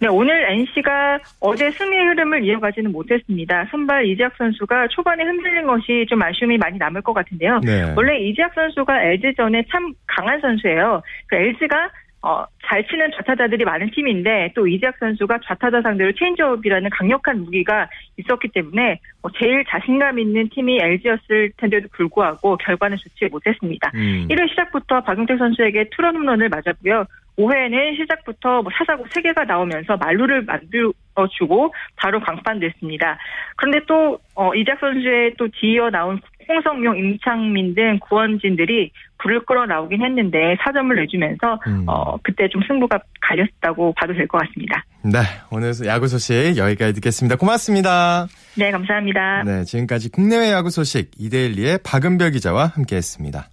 [0.00, 3.66] 네, 오늘 NC가 어제 승리의 흐름을 이어가지는 못했습니다.
[3.70, 7.60] 선발 이재학 선수가 초반에 흔들린 것이 좀 아쉬움이 많이 남을 것 같은데요.
[7.60, 7.94] 네.
[7.96, 11.00] 원래 이재학 선수가 LG전에 참 강한 선수예요.
[11.26, 11.90] 그 LG가
[12.24, 18.48] 어, 잘 치는 좌타자들이 많은 팀인데 또 이재학 선수가 좌타자 상대로 체인지업이라는 강력한 무기가 있었기
[18.48, 23.92] 때문에 뭐 제일 자신감 있는 팀이 LG였을 텐데도 불구하고 결과는 좋지 못했습니다.
[23.94, 24.26] 음.
[24.30, 27.04] 1회 시작부터 박용택 선수에게 투런 홈런을 맞았고요.
[27.38, 30.92] 5회에는 시작부터 뭐 사사고 3개가 나오면서 말루를 만들어
[31.38, 33.18] 주고 바로 강판됐습니다.
[33.56, 40.04] 그런데 또 어, 이작 선수의 또 뒤이어 나온 홍성용, 임창민 등 구원진들이 불을 끌어 나오긴
[40.04, 41.84] 했는데 4점을 내주면서 음.
[41.88, 44.84] 어, 그때 좀 승부가 갈렸다고 봐도 될 것 같습니다.
[45.02, 45.20] 네,
[45.50, 47.36] 오늘 야구 소식 여기까지 듣겠습니다.
[47.36, 48.26] 고맙습니다.
[48.58, 49.42] 네, 감사합니다.
[49.44, 53.48] 네, 지금까지 국내외 야구 소식 이데일리의 박은별 기자와 함께했습니다.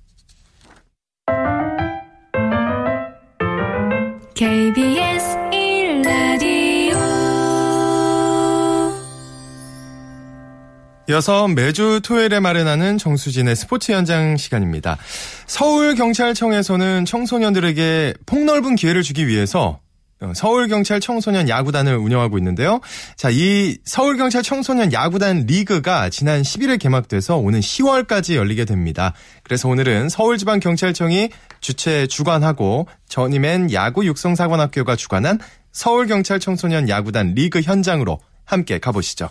[4.41, 6.97] KBS 1라디오
[11.09, 14.97] 이어서 매주 토요일에 마련하는 정수진의 스포츠 현장 시간입니다.
[15.45, 19.79] 서울경찰청에서는 청소년들에게 폭넓은 기회를 주기 위해서
[20.21, 22.79] 어, 서울경찰 청소년 야구단을 운영하고 있는데요.
[23.15, 29.13] 자, 이 서울경찰 청소년 야구단 리그가 지난 11일 개막돼서 오는 10월까지 열리게 됩니다.
[29.43, 31.29] 그래서 오늘은 서울지방경찰청이
[31.61, 35.39] 주최 주관하고 전임엔 야구 육성사관학교가 주관한
[35.71, 39.29] 서울경찰 청소년 야구단 리그 현장으로 함께 가보시죠.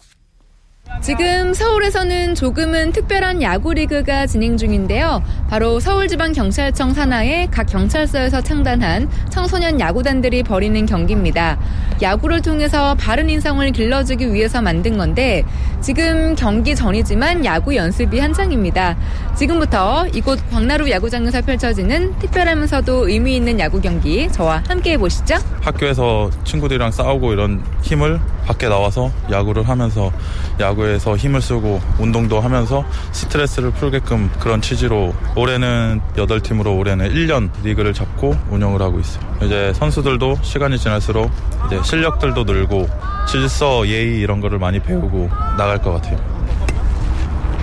[1.01, 5.23] 지금 서울에서는 조금은 특별한 야구 리그가 진행 중인데요.
[5.49, 11.59] 바로 서울지방경찰청 산하의 각 경찰서에서 창단한 청소년 야구단들이 벌이는 경기입니다.
[12.03, 15.43] 야구를 통해서 바른 인성을 길러주기 위해서 만든 건데
[15.81, 18.97] 지금 경기 전이지만 야구 연습이 한창입니다.
[19.37, 25.37] 지금부터 이곳 광나루 야구장에서 펼쳐지는 특별하면서도 의미 있는 야구 경기 저와 함께 해보시죠.
[25.63, 30.11] 학교에서 친구들이랑 싸우고 이런 힘을 밖에 나와서 야구를 하면서
[30.59, 37.93] 야구 에서 힘을 쓰고 운동도 하면서 스트레스를 풀게끔 그런 취지로 올해는 8팀으로 올해는 1년 리그를
[37.93, 39.25] 잡고 운영을 하고 있어요.
[39.43, 41.31] 이제 선수들도 시간이 지날수록
[41.67, 42.89] 이제 실력들도 늘고
[43.29, 46.19] 질서, 예의 이런 거를 많이 배우고 나갈 것 같아요.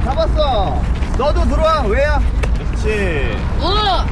[0.03, 0.81] 잡았어.
[1.17, 1.81] 너도 들어와.
[1.85, 2.19] 왜야?
[2.53, 3.37] 그렇지.
[3.59, 4.05] 어.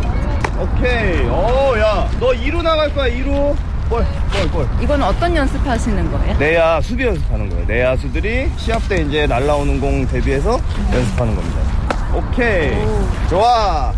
[0.60, 1.28] 오케이.
[1.28, 3.10] 어, 야, 너 2루 나갈 거야.
[3.14, 3.56] 2루.
[3.90, 4.68] 볼, 볼, 볼.
[4.82, 6.38] 이건 어떤 연습하시는 거예요?
[6.38, 7.66] 내야 수비 연습하는 거예요.
[7.68, 10.60] 내야수들이 시합 때 이제 날라오는 공 대비해서
[10.94, 11.60] 연습하는 겁니다.
[12.14, 12.72] 오케이.
[12.84, 13.08] 오.
[13.30, 13.94] 좋아.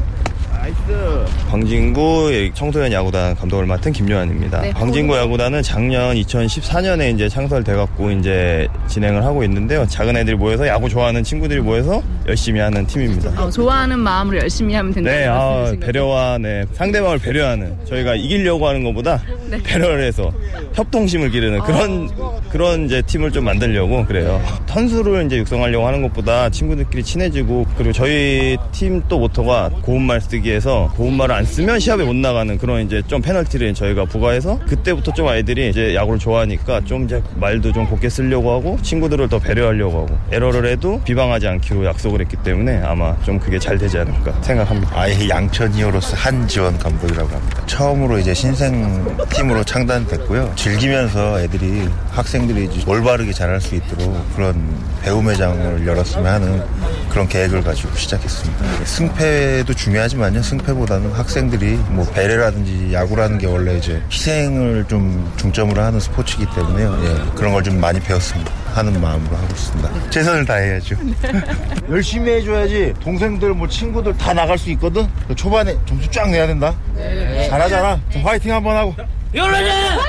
[1.50, 4.62] 광진구 청소년 야구단 감독을 맡은 김요한입니다.
[4.62, 4.72] 네.
[4.72, 9.86] 광진구 야구단은 작년 2014년에 이제 창설돼갖고 이제 진행을 하고 있는데요.
[9.88, 13.42] 작은 애들이 모여서 야구 좋아하는 친구들이 모여서 열심히 하는 팀입니다.
[13.42, 15.10] 어, 좋아하는 마음으로 열심히 하면 된다.
[15.12, 19.62] 네, 아, 배려와 네, 상대방을 배려하는 저희가 이기려고 하는 것보다 네.
[19.64, 20.32] 배려를 해서
[20.74, 22.38] 협동심을 기르는 그런 아.
[22.50, 24.42] 그런 이제 팀을 좀 만들려고 그래요.
[24.68, 30.57] 선수를 이제 육성하려고 하는 것보다 친구들끼리 친해지고 그리고 저희 팀 또 모토가 고운 말 쓰기에
[30.60, 35.14] 서 고운 말을 안 쓰면 시합에 못 나가는 그런 이제 좀 페널티를 저희가 부과해서 그때부터
[35.14, 40.00] 좀 아이들이 이제 야구를 좋아하니까 좀 이제 말도 좀 곱게 쓰려고 하고 친구들을 더 배려하려고
[40.00, 45.00] 하고 에러를 해도 비방하지 않기로 약속을 했기 때문에 아마 좀 그게 잘 되지 않을까 생각합니다.
[45.00, 47.64] 아예 양천 히어로스 한지원 감독이라고 합니다.
[47.68, 50.54] 처음으로 이제 신생 팀으로 창단됐고요.
[50.56, 54.56] 즐기면서 애들이 학생들이 올바르게 잘할 수 있도록 그런
[55.04, 56.64] 배움의 장을 열었으면 하는
[57.10, 58.86] 그런 계획을 가지고 시작했습니다.
[58.86, 60.42] 승패도 중요하지만요.
[60.48, 67.00] 승패보다는 학생들이 뭐 배려라든지 야구라는 게 원래 이제 희생을 좀 중점으로 하는 스포츠이기 때문에요.
[67.04, 68.50] 예, 그런 걸 좀 많이 배웠습니다.
[68.74, 70.10] 하는 마음으로 하고 있습니다.
[70.10, 70.96] 최선을 다해야죠.
[71.90, 75.06] 열심히 해줘야지 동생들 뭐 친구들 다 나갈 수 있거든.
[75.36, 76.74] 초반에 점수 쫙 내야 된다.
[76.96, 77.50] 네.
[77.50, 78.00] 잘하잖아.
[78.24, 78.96] 화이팅 한번 하고.
[79.36, 80.02] 열라자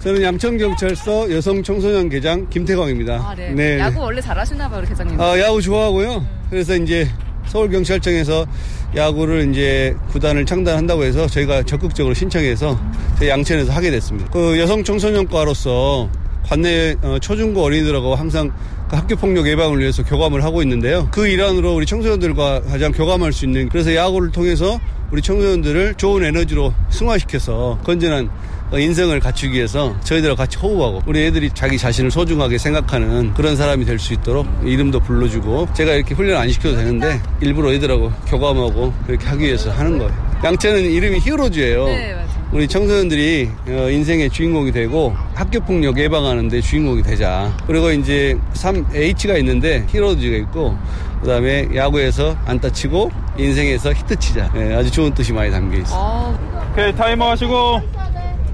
[0.00, 3.12] 저는 양천경찰서 여성청소년 계장 김태광입니다.
[3.14, 3.50] 아, 네.
[3.52, 3.78] 네.
[3.78, 5.20] 야구 원래 잘하시나 봐요, 계장님.
[5.20, 6.26] 아, 야구 좋아하고요.
[6.50, 7.08] 그래서 이제
[7.46, 8.46] 서울경찰청에서
[8.94, 12.78] 야구를 이제 구단을 창단한다고 해서 저희가 적극적으로 신청해서
[13.18, 14.30] 저희 양천에서 하게 됐습니다.
[14.30, 16.10] 그 여성 청소년과로서
[16.44, 18.52] 관내 어, 초중고 어린이들하고 항상
[18.88, 21.08] 그 학교 폭력 예방을 위해서 교감을 하고 있는데요.
[21.10, 24.78] 그 일환으로 우리 청소년들과 가장 교감할 수 있는 그래서 야구를 통해서
[25.10, 31.50] 우리 청소년들을 좋은 에너지로 승화시켜서 건전한 어, 인생을 갖추기 위해서 저희들과 같이 호흡하고 우리 애들이
[31.54, 36.50] 자기 자신을 소중하게 생각하는 그런 사람이 될 수 있도록 이름도 불러주고 제가 이렇게 훈련 안
[36.50, 40.12] 시켜도 되는데 일부러 애들하고 교감하고 그렇게 하기 위해서 하는 거예요.
[40.42, 41.84] 양채는 이름이 히어로즈예요.
[41.86, 42.26] 네, 맞아요.
[42.52, 47.54] 우리 청소년들이 어, 인생의 주인공이 되고 학교 폭력 예방하는데 주인공이 되자.
[47.66, 50.76] 그리고 이제 3H가 있는데 Heroes가 있고
[51.22, 54.50] 그 다음에 야구에서 안타 치고 인생에서 히트 치자.
[54.52, 56.38] 네, 아주 좋은 뜻이 많이 담겨 있어요.
[56.72, 57.80] 오케이 타이머 하시고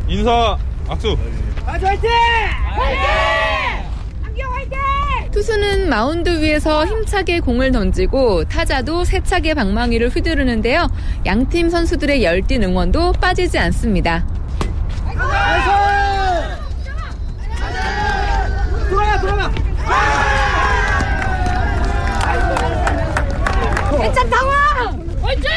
[0.09, 0.57] 인사
[0.89, 1.17] 악수.
[1.67, 2.11] 화이팅!
[2.11, 2.99] 화이팅!
[5.31, 10.89] 투수는 마운드 위에서 힘차게 공을 던지고 타자도 세차게 방망이를 휘두르는데요.
[11.27, 14.27] 양팀 선수들의 열띤 응원도 빠지지 않습니다.
[18.89, 19.51] 돌아가 돌아가.
[24.01, 25.07] 괜찮 당황.
[25.23, 25.51] 화이팅!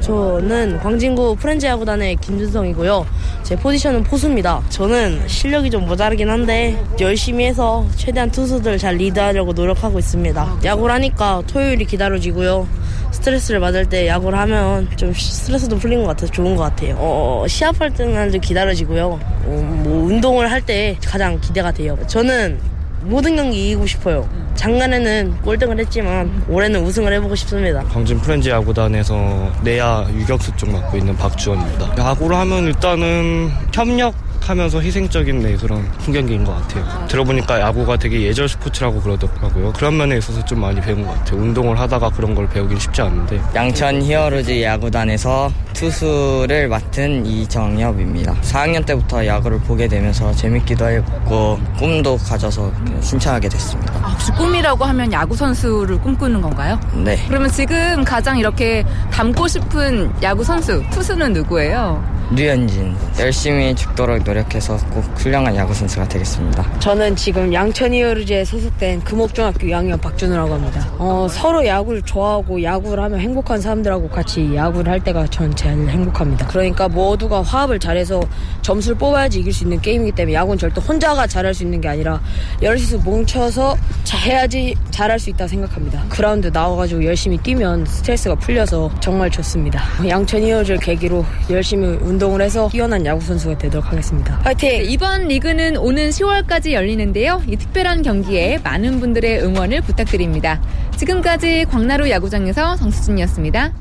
[0.00, 3.06] 저는 광진구 프렌즈 야구단의 김준성이고요.
[3.50, 4.62] 제 포지션은 포수입니다.
[4.68, 10.58] 저는 실력이 좀 모자르긴 한데 열심히 해서 최대한 투수들 잘 리드하려고 노력하고 있습니다.
[10.62, 12.68] 야구를 하니까 토요일이 기다려지고요.
[13.10, 16.94] 스트레스를 받을 때 야구를 하면 좀 스트레스도 풀린 것 같아서 좋은 것 같아요.
[17.00, 19.18] 어, 시합할 때는 좀 기다려지고요.
[19.46, 21.98] 어, 뭐 운동을 할 때 가장 기대가 돼요.
[22.06, 22.60] 저는
[23.02, 24.28] 모든 경기 이기고 싶어요.
[24.60, 27.82] 작년에는 꼴등을 했지만 올해는 우승을 해보고 싶습니다.
[27.84, 31.94] 광진 프렌즈 야구단에서 내야 유격수 쪽 맡고 있는 박주원입니다.
[31.96, 34.14] 야구를 하면 일단은 협력
[34.50, 37.06] 하면서 희생적인 네, 그런 풍경기인 것 같아요.
[37.06, 39.72] 들어보니까 야구가 되게 예절 스포츠라고 그러더라고요.
[39.74, 41.40] 그런 면에 있어서 좀 많이 배운 것 같아요.
[41.40, 43.40] 운동을 하다가 그런 걸 배우긴 쉽지 않은데.
[43.54, 48.34] 양천 히어로즈 야구단에서 투수를 맡은 이정엽입니다.
[48.42, 53.94] 4학년 때부터 야구를 보게 되면서 재밌기도 했고 꿈도 가져서 신청하게 됐습니다.
[54.02, 56.78] 아, 혹시 꿈이라고 하면 야구 선수를 꿈꾸는 건가요?
[57.04, 57.16] 네.
[57.28, 62.19] 그러면 지금 가장 이렇게 닮고 싶은 야구 선수 투수는 누구예요?
[62.32, 66.78] 류현진 열심히 죽도록 노력해서 꼭 훌륭한 야구 선수가 되겠습니다.
[66.78, 70.88] 저는 지금 양천 히어로즈에 소속된 금옥중학교 2학년 박준우라고 합니다.
[70.98, 76.46] 어, 서로 야구를 좋아하고 야구를 하면 행복한 사람들하고 같이 야구를 할 때가 전 제일 행복합니다.
[76.46, 78.20] 그러니까 모두가 화합을 잘해서
[78.62, 82.20] 점수를 뽑아야지 이길 수 있는 게임이기 때문에 야구는 절대 혼자가 잘할 수 있는 게 아니라
[82.62, 83.76] 여럿이서 뭉쳐서
[84.24, 86.04] 해야지 잘할 수 있다 생각합니다.
[86.08, 89.82] 그라운드 나와가지고 열심히 뛰면 스트레스가 풀려서 정말 좋습니다.
[90.06, 94.38] 양천 히어로즈를 계기로 열심히 운 동을 해서 뛰어난 야구 선수가 되도록 하겠습니다.
[94.44, 94.88] 화이팅!
[94.88, 97.42] 이번 리그는 오는 10월까지 열리는데요.
[97.48, 100.62] 이 특별한 경기에 많은 분들의 응원을 부탁드립니다.
[100.96, 103.72] 지금까지 광나루 야구장에서 정수진이었습니다.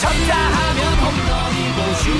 [0.00, 2.10] 쳤다 하면 홈런이고 슛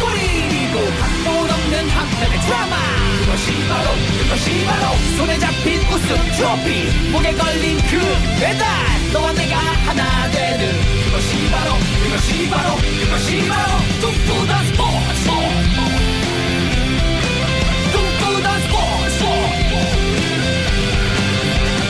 [0.00, 2.76] 골이고 각본 없는 한편의 드라마
[3.20, 3.90] 그것이 바로
[4.22, 10.68] 그것이 바로 손에 잡힌 우승 트로피 목에 걸린 그 배달 너와 내가 하나 되는
[11.04, 11.72] 그것이 바로
[12.02, 15.30] 그것이 바로 그것이 바로 꿈꾸던 스포츠
[17.92, 19.22] 꿈꾸던 스포츠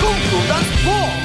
[0.00, 1.24] 꿈꾸던 스포츠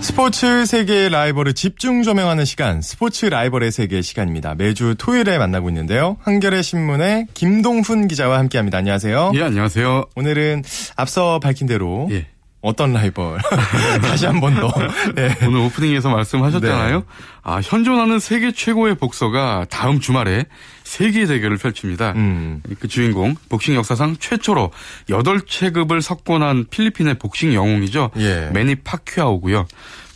[0.00, 4.56] 스포츠 세계의 라이벌을 집중 조명하는 시간, 스포츠 라이벌의 세계 시간입니다.
[4.56, 6.16] 매주 토요일에 만나고 있는데요.
[6.22, 8.78] 한겨레 신문의 김동훈 기자와 함께합니다.
[8.78, 9.30] 안녕하세요.
[9.36, 10.06] 예, 안녕하세요.
[10.16, 10.64] 오늘은
[10.96, 12.26] 앞서 밝힌 대로 예.
[12.66, 13.38] 어떤 라이벌?
[14.02, 14.72] 다시 한 번 더.
[15.14, 15.34] 네.
[15.46, 16.96] 오늘 오프닝에서 말씀하셨잖아요.
[16.98, 17.04] 네.
[17.42, 20.46] 아, 현존하는 세계 최고의 복서가 다음 주말에
[20.84, 22.12] 세계 대결을 펼칩니다.
[22.16, 22.62] 음.
[22.80, 24.72] 그 주인공 복싱 역사상 최초로
[25.08, 28.10] 8체급을 석권한 필리핀의 복싱 영웅이죠.
[28.18, 28.50] 예.
[28.52, 29.66] 매니 파퀴아오고요.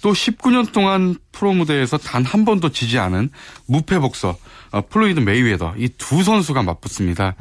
[0.03, 3.31] 또 19년 동안 프로 무대에서 단 한 번도 지지 않은
[3.67, 4.37] 무패 복서 어,
[4.89, 7.35] 플로이드 메이웨더 이 두 선수가 맞붙습니다.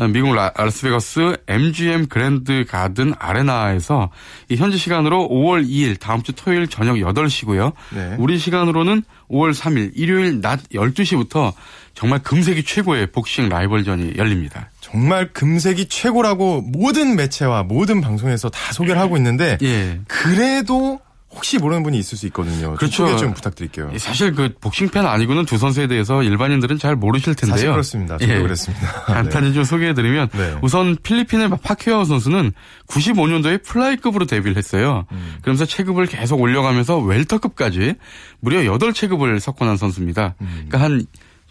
[0.00, 0.06] 예.
[0.08, 4.10] 미국 라스베가스 MGM 그랜드 가든 아레나에서
[4.48, 7.72] 이 현지 시간으로 5월 2일 다음 주 토요일 저녁 8시고요.
[7.94, 8.16] 네.
[8.18, 11.52] 우리 시간으로는 5월 3일 일요일 낮 12시부터
[11.94, 14.70] 정말 금세기 최고의 복싱 라이벌전이 열립니다.
[14.80, 20.00] 정말 금세기 최고라고 모든 매체와 모든 방송에서 다 소개를 하고 있는데 예.
[20.06, 21.00] 그래도
[21.38, 22.74] 혹시 모르는 분이 있을 수 있거든요.
[22.74, 23.06] 그렇죠.
[23.06, 23.92] 소개 좀 부탁드릴게요.
[23.98, 27.54] 사실 그 복싱 팬 아니고는 두 선수에 대해서 일반인들은 잘 모르실 텐데요.
[27.54, 28.18] 사실 그렇습니다.
[28.18, 28.42] 저도 예.
[28.42, 28.86] 그랬습니다.
[29.06, 29.52] 간단히 네.
[29.52, 30.58] 좀 소개해드리면 네.
[30.62, 32.52] 우선 필리핀의 파퀴아오 선수는
[32.88, 35.06] 95년도에 플라이급으로 데뷔를 했어요.
[35.12, 35.36] 음.
[35.40, 37.94] 그러면서 체급을 계속 올려가면서 웰터급까지
[38.40, 40.34] 무려 8체급을 석권한 선수입니다.
[40.40, 40.66] 음.
[40.68, 41.06] 그러니까 한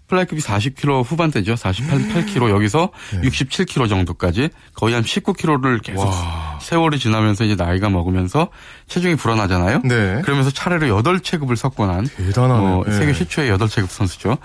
[0.07, 1.55] 플라이급이 40kg 후반대죠.
[1.55, 3.29] 48kg 여기서 네.
[3.29, 6.57] 67kg 정도까지 거의 한 19kg를 계속 와.
[6.61, 8.49] 세월이 지나면서 이제 나이가 먹으면서
[8.87, 9.81] 체중이 불어나잖아요.
[9.83, 10.21] 네.
[10.23, 12.83] 그러면서 차례로 8체급을 석권한 대단하네요.
[12.87, 14.37] 어, 세계 최초의 8체급 선수죠.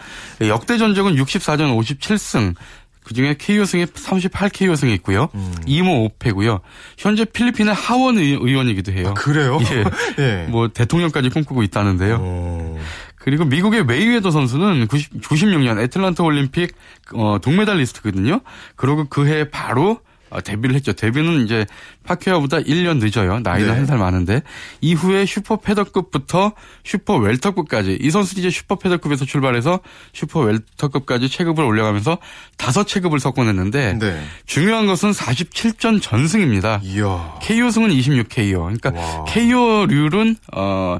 [0.42, 2.54] 역대 전적은 64전 57승
[3.04, 5.28] 그중에 KO승이 38KO승이 있고요.
[5.34, 5.52] 음.
[5.66, 6.60] 2무 5패고요.
[6.96, 9.08] 현재 필리핀의 하원 의원이기도 해요.
[9.08, 9.58] 아, 그래요?
[9.72, 9.84] 예.
[10.22, 10.46] 예.
[10.48, 12.16] 뭐 대통령까지 꿈꾸고 있다는데요.
[12.16, 12.78] 오.
[13.22, 16.74] 그리고 미국의 메이웨더 선수는 90, 96년 애틀란타 올림픽
[17.14, 18.40] 어, 동메달리스트거든요.
[18.74, 20.92] 그리고 그 해 바로 어, 데뷔를 했죠.
[20.92, 21.64] 데뷔는 이제
[22.04, 23.38] 파퀴아오보다 1년 늦어요.
[23.40, 23.74] 나이는 네.
[23.76, 24.42] 한살 많은데
[24.80, 29.78] 이후에 슈퍼 페더급부터 슈퍼 웰터급까지 이 선수 이제 슈퍼 페더급에서 출발해서
[30.12, 32.18] 슈퍼 웰터급까지 체급을 올려가면서
[32.56, 34.24] 다섯 체급을 석권했는데 네.
[34.46, 36.80] 중요한 것은 47전 전승입니다.
[36.82, 37.34] 이야.
[37.42, 38.62] KO승은 26KO.
[38.80, 39.24] 그러니까 와.
[39.24, 40.98] KO률은 어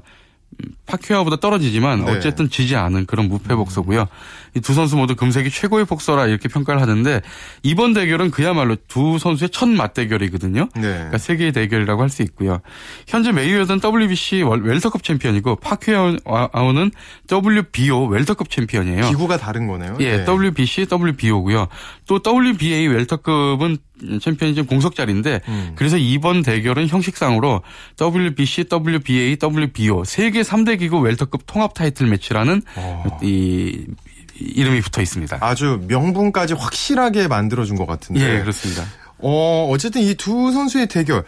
[0.93, 2.13] 파큐아보다 떨어지지만 네.
[2.13, 4.07] 어쨌든 지지 않은 그런 무패 복서고요.
[4.55, 7.23] 이 두 선수 모두 금색이 최고의 복서라 이렇게 평가를 하는데
[7.63, 10.69] 이번 대결은 그야말로 두 선수의 첫 맞대결이거든요.
[10.75, 10.81] 네.
[10.83, 12.61] 그러니까 세계의 대결이라고 할 수 있고요.
[13.09, 16.91] 현재 메이웨더는 WBC 웰터컵 챔피언이고 파큐아오는
[17.33, 19.09] WBO 웰터컵 챔피언이에요.
[19.09, 19.97] 기구가 다른 거네요.
[20.01, 20.25] 예, 네.
[20.27, 21.69] WBC, WBO고요.
[22.07, 23.79] 또 WBA 웰터컵은
[24.21, 25.73] 챔피언이 좀 공석 자리인데 음.
[25.77, 27.63] 그래서 이번 대결은 형식상으로
[27.99, 33.19] WBC, WBA, WBO 세계 3대 기구 웰터급 통합 타이틀 매치라는 어.
[33.23, 33.87] 이
[34.35, 35.39] 이름이 붙어 있습니다.
[35.41, 38.21] 아주 명분까지 확실하게 만들어준 것 같은데.
[38.37, 38.83] 예, 그렇습니다.
[39.19, 41.23] 어, 어쨌든 이 두 선수의 대결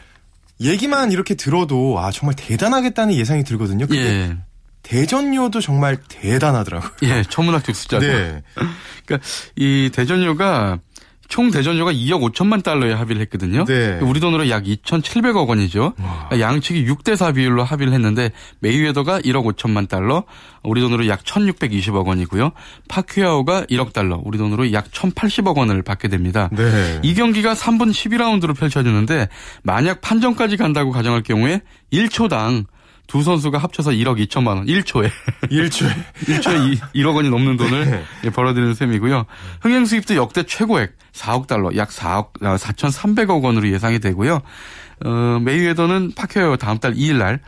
[0.60, 3.86] 얘기만 이렇게 들어도 아 정말 대단하겠다는 예상이 들거든요.
[3.86, 4.36] 근데 예.
[4.82, 6.90] 대전료도 정말 대단하더라고요.
[7.04, 8.04] 예, 천문학적 숫자죠.
[8.06, 8.42] 네.
[9.06, 10.80] 그러니까 이 대전료가
[11.28, 13.64] 총 대전료가 2억 5천만 달러에 합의를 했거든요.
[13.64, 13.98] 네.
[14.02, 15.94] 우리 돈으로 약 2,700억 원이죠.
[15.96, 20.24] 그러니까 양측이 6대 4 비율로 합의를 했는데 메이웨더가 1억 5천만 달러,
[20.62, 22.52] 우리 돈으로 약 1,620억 원이고요.
[22.88, 26.48] 파퀴아오가 1억 달러, 우리 돈으로 약 1,080억 원을 받게 됩니다.
[26.52, 27.00] 네.
[27.02, 29.28] 이 경기가 3분 12라운드로 펼쳐지는데
[29.62, 31.60] 만약 판정까지 간다고 가정할 경우에
[31.92, 32.66] 1초당
[33.06, 35.10] 두 선수가 합쳐서 1억 2천만 원 1초에
[35.42, 35.90] 1초에
[36.26, 38.04] 1초에 2, 1억 원이 넘는 돈을 네.
[38.24, 39.26] 예, 벌어들이는 셈이고요.
[39.60, 44.40] 흥행 수입도 역대 최고액 4억 달러 약 4억 4,300억 아, 원으로 예상이 되고요.
[45.04, 47.40] 어, 메이웨더는 파케어 다음 달 2일 날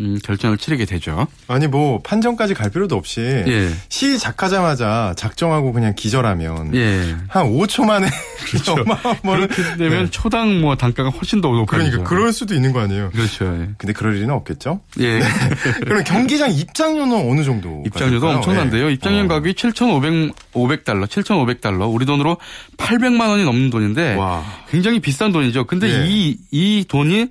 [0.00, 1.26] 음, 결전을 치르게 되죠.
[1.46, 3.70] 아니 뭐 판정까지 갈 필요도 없이 예.
[3.88, 7.14] 시 작하자마자 작정하고 그냥 기절하면 예.
[7.28, 8.08] 한 5초 만에
[8.50, 8.74] 그렇죠.
[9.22, 10.10] 그렇게 되면 네.
[10.10, 11.90] 초당 뭐 단가가 훨씬 더 높아지죠.
[11.90, 13.10] 그러니까 그럴 수도 있는 거 아니에요.
[13.10, 13.44] 그렇죠.
[13.46, 13.70] 예.
[13.78, 14.80] 근데 그럴 일은 없겠죠.
[14.98, 15.18] 예.
[15.20, 15.24] 네.
[15.86, 17.82] 그럼 경기장 입장료는 어느 정도?
[17.86, 18.88] 입장료도 엄청난데요.
[18.88, 18.92] 예.
[18.92, 19.28] 입장료 어.
[19.28, 22.38] 가격이 7,500 500달러, 7,500달러, 우리 돈으로
[22.76, 24.44] 800만 원이 넘는 돈인데 와.
[24.70, 25.64] 굉장히 비싼 돈이죠.
[25.64, 27.28] 근데 이이 이 돈이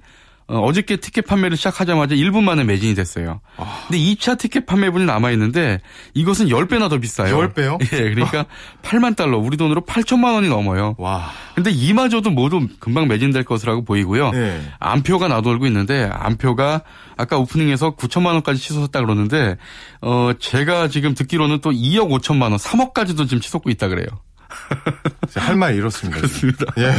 [0.53, 3.41] 어, 어저께 티켓 판매를 시작하자마자 1분 만에 매진이 됐어요.
[3.57, 3.85] 아.
[3.87, 5.81] 근데 2차 티켓 판매분이 남아있는데
[6.13, 7.35] 이것은 10배나 더 비싸요.
[7.49, 7.81] 10배요?
[7.91, 8.45] 예, 그러니까
[8.83, 10.93] 8만 달러, 우리 돈으로 8천만 원이 넘어요.
[10.99, 11.31] 와.
[11.55, 14.29] 근데 이마저도 모두 금방 매진될 것이라고 보이고요.
[14.31, 14.61] 네.
[14.79, 16.81] 안표가 나돌고 있는데 안표가
[17.17, 19.57] 아까 오프닝에서 9천만 원까지 치솟았다 그러는데
[20.01, 24.05] 어 제가 지금 듣기로는 또 2억 5천만 원, 3억까지도 지금 치솟고 있다 그래요.
[25.35, 26.17] 할 말 이렇습니다.
[26.19, 26.65] 그렇습니다.
[26.77, 26.93] 예.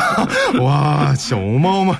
[0.60, 1.98] 와, 진짜 어마어마.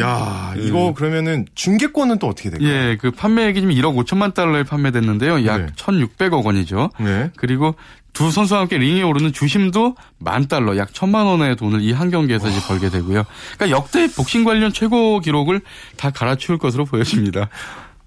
[0.00, 0.62] 야, 네.
[0.64, 2.68] 이거 그러면은 중계권은 또 어떻게 될까요?
[2.68, 5.46] 예, 그 판매액이 지금 1억 5천만 달러에 판매됐는데요.
[5.46, 5.66] 약 네.
[5.76, 6.90] 1,600억 원이죠.
[7.00, 7.30] 네.
[7.36, 7.74] 그리고
[8.12, 12.48] 두 선수와 함께 링에 오르는 주심도 만 달러, 약 천만 원의 돈을 이 한 경기에서
[12.48, 13.24] 이제 벌게 되고요.
[13.56, 15.60] 그러니까 역대 복싱 관련 최고 기록을
[15.96, 17.48] 다 갈아치울 것으로 보여집니다.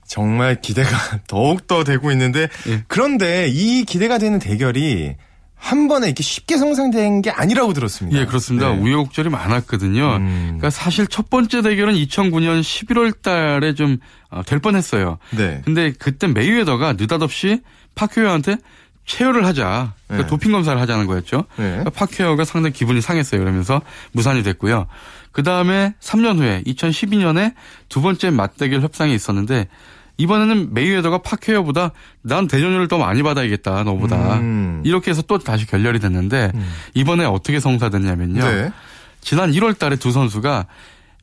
[0.06, 0.90] 정말 기대가
[1.28, 2.84] 더욱더 되고 있는데 예.
[2.88, 5.16] 그런데 이 기대가 되는 대결이
[5.64, 8.20] 한 번에 이렇게 쉽게 성장된 게 아니라고 들었습니다.
[8.20, 8.74] 예, 그렇습니다.
[8.74, 8.82] 네.
[8.82, 10.18] 우여곡절이 많았거든요.
[10.18, 10.44] 음.
[10.44, 15.20] 그러니까 사실 첫 번째 대결은 2009년 11월 달에 좀될 어, 뻔했어요.
[15.30, 15.62] 네.
[15.64, 17.62] 근데 그때 메이웨더가 느닷없이
[17.96, 18.58] 파큐어한테
[19.06, 19.94] 체열을 하자.
[20.08, 20.30] 그러니까 네.
[20.30, 21.46] 도핑 검사를 하자는 거였죠.
[21.56, 21.64] 네.
[21.64, 23.40] 그러니까 파큐어가 상당히 기분이 상했어요.
[23.40, 24.88] 그러면서 무산이 됐고요.
[25.32, 27.54] 그 다음에 3년 후에 2012년에
[27.88, 29.70] 두 번째 맞대결 협상이 있었는데
[30.18, 34.82] 이번에는 메이웨더가 파퀴아오보다 난 대전료를 더 많이 받아야겠다 너보다 음.
[34.86, 36.70] 이렇게 해서 또 다시 결렬이 됐는데 음.
[36.94, 38.42] 이번에 어떻게 성사됐냐면요.
[38.44, 38.72] 네.
[39.22, 40.68] 지난 1월 달에 두 선수가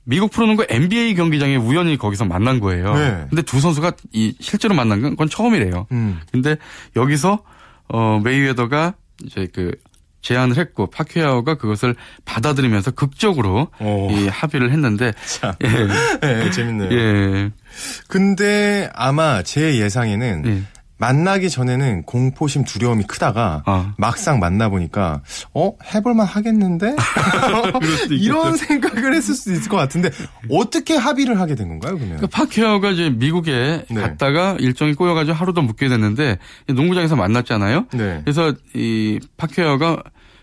[0.05, 2.95] 미국 프로농구 NBA 경기장에 우연히 거기서 만난 거예요.
[2.95, 3.27] 네.
[3.29, 5.87] 근데 두 선수가 이 실제로 만난 건 처음이래요.
[5.93, 6.21] 음.
[6.33, 6.57] 근데
[6.97, 7.41] 여기서
[7.89, 9.73] 어 메이웨더가 이제 그
[10.23, 11.95] 제안을 했고 파퀴아오가 그것을
[12.25, 14.11] 받아들이면서 극적으로 오.
[14.11, 15.55] 이 합의를 했는데 참.
[15.65, 16.47] 예.
[16.47, 16.91] 예, 재밌네요.
[16.93, 17.51] 예.
[18.09, 20.80] 근데 아마 제 예상에는 예.
[21.01, 23.93] 만나기 전에는 공포심 두려움이 크다가 어.
[23.97, 25.23] 막상 만나보니까
[25.55, 26.95] 어 해볼만 하겠는데
[28.13, 30.11] 이런 생각을 했을 수도 있을 것 같은데
[30.51, 32.19] 어떻게 합의를 하게 된 건가요 그러면?
[32.19, 34.01] 그러니까 파케어가 이제 미국에 네.
[34.01, 37.87] 갔다가 일정이 꼬여가지고 하루도 묵게 됐는데 농구장에서 만났잖아요.
[37.95, 38.21] 네.
[38.23, 40.03] 그래서 이 파케어가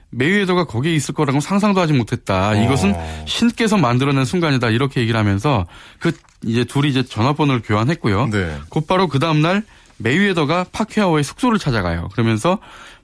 [0.10, 2.56] 메이웨더가 거기에 있을 거라고 상상도 하지 못했다.
[2.56, 3.24] 이것은 어.
[3.28, 4.70] 신께서 만들어낸 순간이다.
[4.70, 5.68] 이렇게 얘기를 하면서
[6.00, 8.28] 그 이제 둘이 이제 전화번호를 교환했고요.
[8.28, 8.56] 네.
[8.70, 9.64] 곧바로 그 다음 날
[9.98, 12.10] 메이웨더가 파퀴아오의 숙소를 찾아가요.
[12.14, 12.60] 그러면서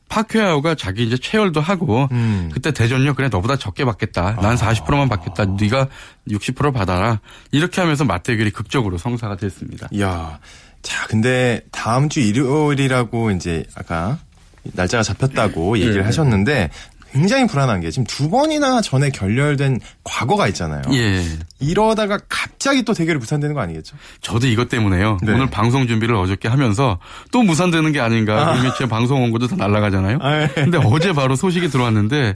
[0.10, 2.52] 파퀴아오가 자기 이제 체열도 하고 음.
[2.54, 4.38] 그때 대전료 그래 너보다 적게 받겠다.
[4.42, 5.46] 난 40%만 받겠다.
[5.46, 5.88] 네가
[6.30, 7.20] 60% 받아라.
[7.52, 9.88] 이렇게 하면서 맞대결이 극적으로 성사가 됐습니다.
[10.00, 10.40] 야.
[10.84, 14.20] 자, 근데 다음 주 일요일이라고 이제 아까
[14.64, 16.04] 날짜가 잡혔다고 얘기를 네.
[16.04, 16.70] 하셨는데
[17.14, 20.82] 굉장히 불안한 게 지금 두 번이나 전에 결렬된 과거가 있잖아요.
[20.94, 21.24] 예.
[21.60, 23.96] 이러다가 갑자기 또 대결이 무산되는 거 아니겠죠?
[24.22, 25.20] 저도 이것 때문에요.
[25.22, 25.34] 네.
[25.34, 26.98] 오늘 방송 준비를 어저께 하면서
[27.32, 28.42] 또 무산되는 게 아닌가.
[28.42, 28.52] 아.
[28.54, 30.18] 그러면 제 방송 원고도 다 날아가잖아요.
[30.22, 30.48] 아, 예.
[30.48, 32.36] 근데 어제 바로 소식이 들어왔는데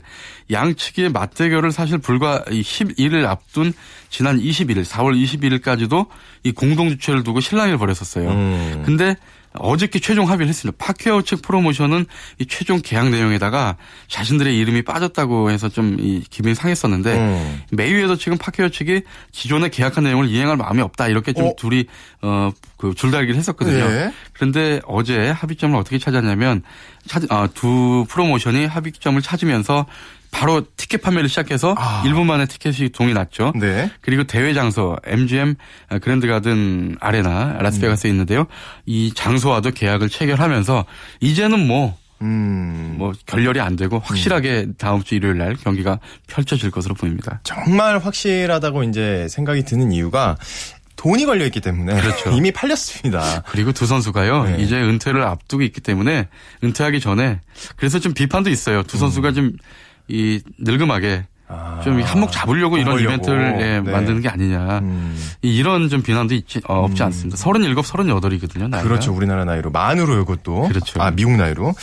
[0.52, 3.72] 양측의 맞대결을 사실 불과 11일 앞둔
[4.10, 6.06] 지난 21일, 4월 21일까지도
[6.44, 8.30] 이 공동 주최를 두고 실랑이를 벌였었어요.
[8.30, 8.82] 음.
[8.86, 9.16] 근데
[9.54, 10.76] 어저께 최종 합의를 했습니다.
[10.82, 12.06] 파퀴아오 측 프로모션은
[12.38, 13.76] 이 최종 계약 내용에다가
[14.08, 17.62] 자신들의 이름이 빠졌다고 해서 좀 이 기분이 상했었는데 음.
[17.72, 21.52] 메이웨더 측은 파퀴아오 측이 기존에 계약한 내용을 이행할 마음이 없다 이렇게 좀 어?
[21.56, 21.86] 둘이
[22.22, 23.88] 어 그 줄다리기를 했었거든요.
[23.88, 24.12] 네.
[24.32, 26.62] 그런데 어제 합의점을 어떻게 찾았냐면
[27.08, 29.84] 찾, 어, 두 프로모션이 합의점을 찾으면서
[30.30, 32.02] 바로 티켓 판매를 시작해서 아.
[32.04, 33.52] 1분 만에 티켓이 동이 났죠.
[33.58, 33.90] 네.
[34.00, 35.56] 그리고 대회 장소 MGM
[36.00, 38.14] 그랜드 가든 아레나 라스베가스에 음.
[38.14, 38.46] 있는데요.
[38.86, 40.84] 이 장소와도 계약을 체결하면서
[41.20, 42.96] 이제는 뭐 음.
[42.98, 44.74] 뭐 결렬이 안 되고 확실하게 음.
[44.76, 47.40] 다음 주 일요일 날 경기가 펼쳐질 것으로 보입니다.
[47.44, 50.36] 정말 확실하다고 이제 생각이 드는 이유가
[50.96, 52.30] 돈이 걸려 있기 때문에 그렇죠.
[52.36, 53.44] 이미 팔렸습니다.
[53.48, 54.56] 그리고 두 선수가요 네.
[54.58, 56.28] 이제 은퇴를 앞두고 있기 때문에
[56.62, 57.40] 은퇴하기 전에
[57.76, 58.82] 그래서 좀 비판도 있어요.
[58.82, 59.56] 두 선수가 음.
[60.08, 63.00] 좀이 늙음하게 아, 좀 한몫 잡으려고 이런.
[63.00, 63.80] 이벤트를 예, 네.
[63.80, 64.80] 만드는 게 아니냐.
[64.80, 65.18] 음.
[65.40, 67.06] 이런 좀 비난도 있지, 어, 없지 음.
[67.06, 67.36] 않습니다.
[67.38, 68.68] 37, 38이거든요.
[68.68, 68.86] 나이가.
[68.86, 69.14] 그렇죠.
[69.14, 69.70] 우리나라 나이로.
[69.70, 70.68] 만으로 이것도.
[70.68, 71.00] 그렇죠.
[71.00, 71.74] 아, 미국 나이로.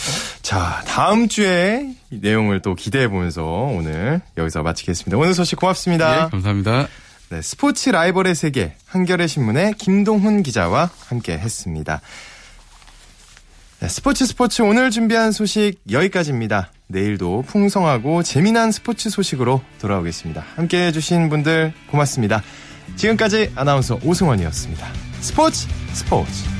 [0.44, 5.18] 자, 다음 주에 내용을 또 기대해 보면서 오늘 여기서 마치겠습니다.
[5.18, 6.26] 오늘 소식 고맙습니다.
[6.26, 6.88] 예, 감사합니다.
[7.30, 12.02] 네, 스포츠 라이벌의 세계 한겨레 신문의 김동훈 기자와 함께 했습니다.
[13.80, 16.70] 네, 스포츠 스포츠 오늘 준비한 소식 여기까지입니다.
[16.88, 20.44] 내일도 풍성하고 재미난 스포츠 소식으로 돌아오겠습니다.
[20.56, 22.44] 함께 해주신 분들 고맙습니다.
[22.96, 24.88] 지금까지 아나운서 오승원이었습니다.
[25.22, 26.55] 스포츠 스포츠